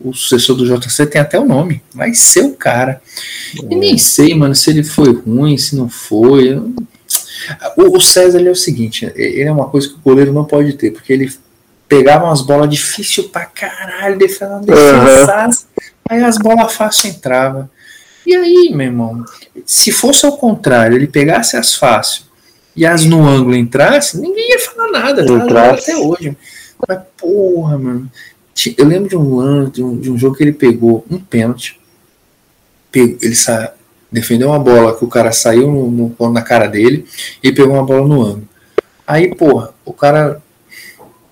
[0.00, 3.02] O sucessor do JC tem até o nome, vai ser o cara.
[3.54, 6.56] E nem sei, mano, se ele foi ruim, se não foi.
[7.76, 10.74] O, o César é o seguinte: ele é uma coisa que o goleiro não pode
[10.74, 11.32] ter, porque ele
[11.88, 15.50] pegava umas bolas difícil pra caralho, defendendo uhum.
[16.08, 17.68] aí as bolas fácil entravam.
[18.28, 19.24] E aí, meu irmão,
[19.64, 22.24] se fosse ao contrário, ele pegasse as fácil
[22.76, 25.70] e as no ângulo entrasse, ninguém ia falar nada, tá?
[25.70, 26.36] até hoje.
[26.86, 28.12] Mas, porra, mano.
[28.76, 31.80] Eu lembro de um lance, de um, de um jogo que ele pegou um pênalti.
[32.92, 33.72] ele sa...
[34.12, 37.06] defendeu uma bola que o cara saiu no, no, na cara dele
[37.42, 38.48] e pegou uma bola no ângulo.
[39.06, 40.42] Aí, porra, o cara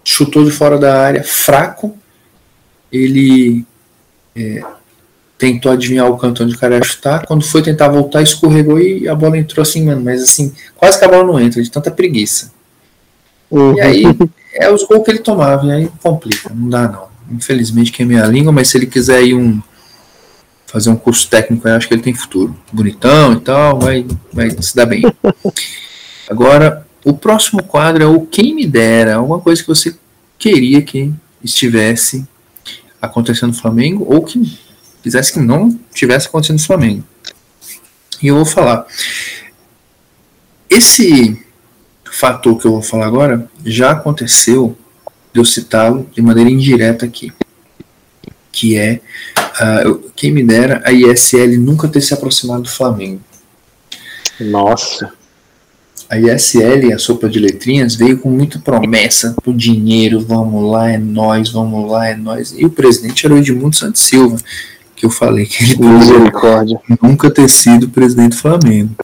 [0.03, 1.95] chutou de fora da área, fraco.
[2.91, 3.67] Ele
[4.35, 4.65] é,
[5.39, 7.27] tentou adivinhar o canto onde o cara ia chutar.
[7.27, 10.03] Quando foi tentar voltar, escorregou e a bola entrou assim, mano.
[10.03, 12.53] Mas assim, quase que a bola não entra, de tanta preguiça.
[13.51, 13.77] Uhum.
[13.77, 14.05] E aí
[14.55, 17.09] é os gols que ele tomava, e aí complica, não dá não.
[17.31, 19.61] Infelizmente que é minha língua, mas se ele quiser ir um
[20.67, 22.57] fazer um curso técnico, eu acho que ele tem futuro.
[22.73, 25.03] Bonitão e tal, vai, vai se dar bem.
[26.29, 29.97] Agora, o próximo quadro é o Quem Me Dera, alguma coisa que você
[30.39, 31.13] queria que
[31.43, 32.27] estivesse
[33.01, 34.59] acontecendo no Flamengo ou que
[35.07, 37.05] quisesse que não tivesse acontecendo no Flamengo.
[38.21, 38.85] E eu vou falar.
[40.69, 41.41] Esse
[42.11, 44.77] fator que eu vou falar agora já aconteceu
[45.33, 47.33] de eu citá-lo de maneira indireta aqui,
[48.51, 49.01] que é
[49.39, 53.21] uh, quem me dera a ISL nunca ter se aproximado do Flamengo.
[54.41, 55.13] Nossa.
[56.11, 60.99] A ISL, a sopa de letrinhas, veio com muita promessa do dinheiro, vamos lá, é
[60.99, 62.53] nós, vamos lá, é nós.
[62.57, 64.39] E o presidente era o Edmundo Santos Silva,
[64.97, 65.77] que eu falei que ele
[67.03, 68.97] nunca ter sido presidente do Flamengo.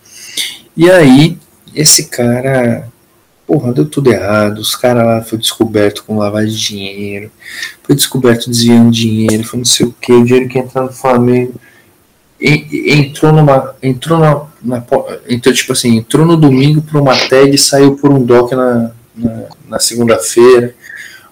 [0.77, 1.39] E aí,
[1.75, 2.91] esse cara
[3.53, 4.59] porra, deu tudo errado.
[4.59, 7.31] Os caras lá foi descoberto com lavagem de dinheiro,
[7.83, 11.55] foi descoberto desviando dinheiro, foi não sei o que, o dinheiro que entrou no Flamengo.
[12.41, 13.75] entrou numa.
[13.83, 14.85] Entrou na, na.
[15.29, 18.91] Entrou, tipo assim, entrou no domingo por uma TED e saiu por um DOC na,
[19.15, 20.75] na, na segunda-feira.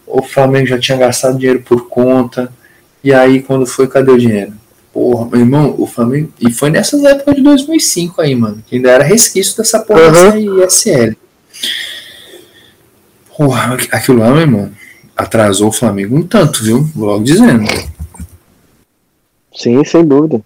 [0.06, 2.52] O Flamengo já tinha gastado dinheiro por conta.
[3.02, 4.52] E aí, quando foi, cadê o dinheiro?
[4.92, 6.32] Porra, meu irmão, o Flamengo.
[6.40, 8.62] E foi nessas épocas de 2005 aí, mano.
[8.66, 10.56] Que ainda era resquício dessa porra uhum.
[10.56, 11.16] dessa ISL.
[13.36, 14.70] Porra, aquilo lá, meu irmão,
[15.16, 16.82] atrasou o Flamengo um tanto, viu?
[16.94, 17.64] Vou logo dizendo.
[19.54, 20.42] Sim, sem dúvida.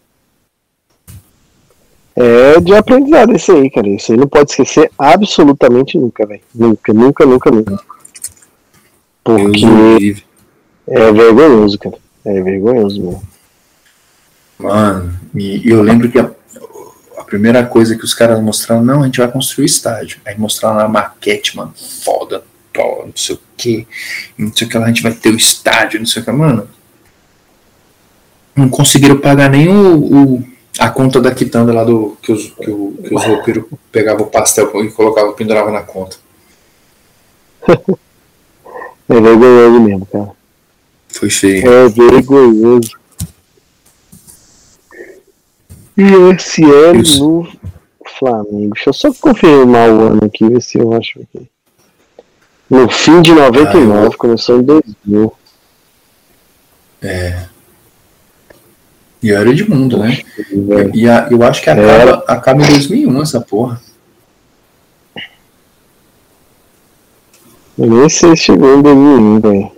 [2.16, 3.88] É de aprendizado esse aí, cara.
[3.88, 6.40] Isso aí não pode esquecer absolutamente nunca, velho.
[6.54, 7.84] Nunca, nunca, nunca, nunca.
[9.24, 10.16] Porque
[10.86, 12.03] é vergonhoso, cara.
[12.24, 13.22] É vergonhoso mesmo.
[14.58, 16.30] Mano, e eu lembro que a,
[17.18, 20.20] a primeira coisa que os caras mostraram, não, a gente vai construir estádio.
[20.24, 22.44] Aí mostraram a maquete, mano, foda
[22.82, 23.86] não sei o que,
[24.36, 26.32] não sei o que lá, a gente vai ter o estádio, não sei o que,
[26.32, 26.68] mano.
[28.56, 30.44] Não conseguiram pagar nem o, o
[30.78, 34.30] a conta da quitanda lá do que os, que, o, que os roupeiros pegavam o
[34.30, 36.16] pastel e colocavam, penduravam na conta.
[39.06, 40.30] É vergonhoso mesmo, cara.
[41.14, 41.66] Foi feio.
[41.70, 42.90] É vergonhoso.
[45.96, 47.24] ISL Isso.
[47.24, 47.48] no
[48.18, 48.74] Flamengo.
[48.74, 51.48] Deixa eu só confirmar o ano aqui, ver se eu acho aqui.
[52.68, 54.12] No fim de 99, ah, eu...
[54.18, 55.32] começou em 2000.
[57.02, 57.46] É.
[59.22, 60.20] E era Edmundo, né?
[60.38, 60.90] É.
[60.96, 62.32] E a, eu acho que acaba, é.
[62.32, 63.80] acaba em 2001 essa porra.
[67.78, 69.73] Eu nem sei se chegou em 2001, velho.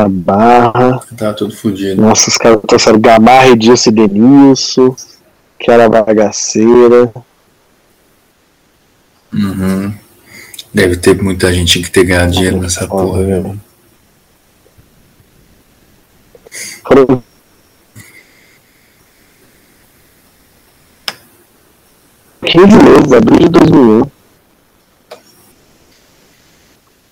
[0.00, 1.00] Falar barra.
[1.16, 2.00] Tá tudo fodido.
[2.00, 4.96] Nossa, os caras trouxeram Gamarra, Edilson e Denilson.
[5.58, 7.12] Que era bagaceira.
[9.32, 9.92] Uhum.
[10.72, 13.60] Deve ter muita gente que ter ganhado dinheiro nessa porra, viu?
[16.82, 17.22] Foram
[22.42, 24.10] 15 meses, abril de 2001.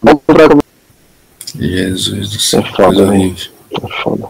[0.03, 0.68] Vamos comprar
[1.59, 3.53] Jesus do céu, é foda, horrível.
[3.73, 4.29] É foda.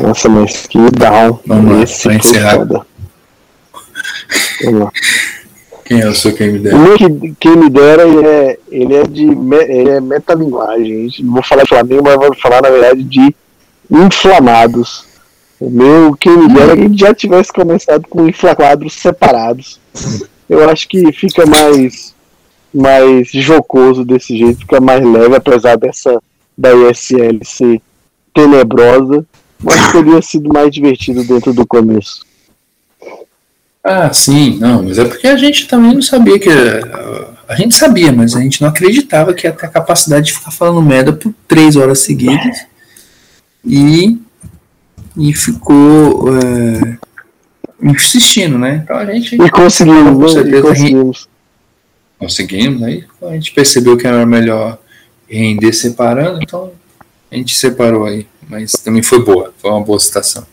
[0.00, 1.40] Nossa, mas que down.
[1.46, 2.56] Vamos lá, pra encerrar.
[2.56, 2.86] Foda.
[4.64, 4.92] Vamos lá.
[5.84, 6.76] Quem é o seu quem me dera?
[6.76, 11.10] O que, quem me dera ele é, ele é de ele é metalinguagem.
[11.20, 13.34] Não vou falar de Flamengo, mas vou falar na verdade de
[13.90, 15.04] inflamados.
[15.60, 19.78] O meu quem me dera é que a gente já tivesse começado com inflamados separados.
[20.48, 22.13] Eu acho que fica mais
[22.74, 26.20] mais jocoso desse jeito, fica mais leve, apesar dessa
[26.56, 27.80] da ISL ser
[28.34, 29.24] tenebrosa,
[29.62, 32.24] mas teria sido mais divertido dentro do começo.
[33.82, 36.48] Ah, sim, não, mas é porque a gente também não sabia que.
[37.46, 40.50] A gente sabia, mas a gente não acreditava que ia ter a capacidade de ficar
[40.50, 42.64] falando merda por três horas seguidas.
[43.64, 44.18] E.
[45.16, 46.30] E ficou.
[46.34, 46.96] É,
[47.82, 48.80] insistindo, né?
[48.84, 49.34] Então a gente.
[49.34, 50.58] E conseguimos, né?
[50.58, 51.28] E conseguimos.
[52.18, 54.78] Conseguimos, aí a gente percebeu que era melhor
[55.28, 56.72] render separando, então
[57.30, 58.26] a gente separou aí.
[58.48, 60.46] Mas também foi boa, foi uma boa citação.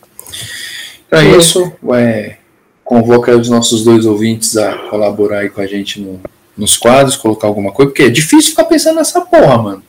[1.07, 1.71] Então é isso.
[1.93, 2.37] É,
[2.83, 6.19] convoca os nossos dois ouvintes a colaborar aí com a gente no,
[6.57, 9.83] nos quadros, colocar alguma coisa, porque é difícil ficar pensando nessa porra, mano.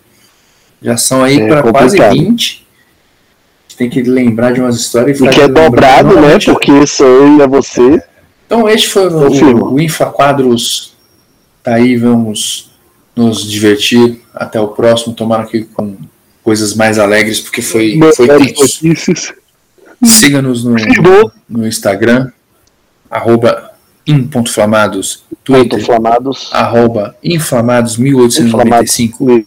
[0.80, 2.66] Já são aí é para quase 20.
[3.76, 6.38] Tem que lembrar de umas histórias e, e que é dobrado, né?
[6.44, 8.02] Porque sou eu e é você.
[8.46, 10.91] Então, este foi o, o, o Quadros.
[11.62, 12.72] Tá aí, vamos
[13.14, 14.20] nos divertir.
[14.34, 15.14] Até o próximo.
[15.14, 15.96] Tomara que com
[16.42, 19.34] coisas mais alegres, porque foi, foi tenso.
[20.04, 20.74] Siga-nos no,
[21.48, 22.30] no Instagram,
[23.08, 23.70] arroba
[24.04, 26.50] in.flamados, Twitter, inflamados.
[26.52, 29.46] arroba inflamados1895.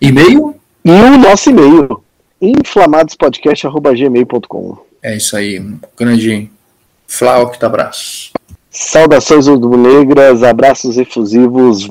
[0.00, 0.54] E-mail?
[0.82, 2.02] E o nosso e-mail,
[2.40, 4.78] inflamadospodcast.gmail.com.
[5.02, 6.50] É isso aí, um grande
[7.06, 8.32] Flau, que abraço.
[8.80, 11.90] Saudações rubro-negras, abraços efusivos.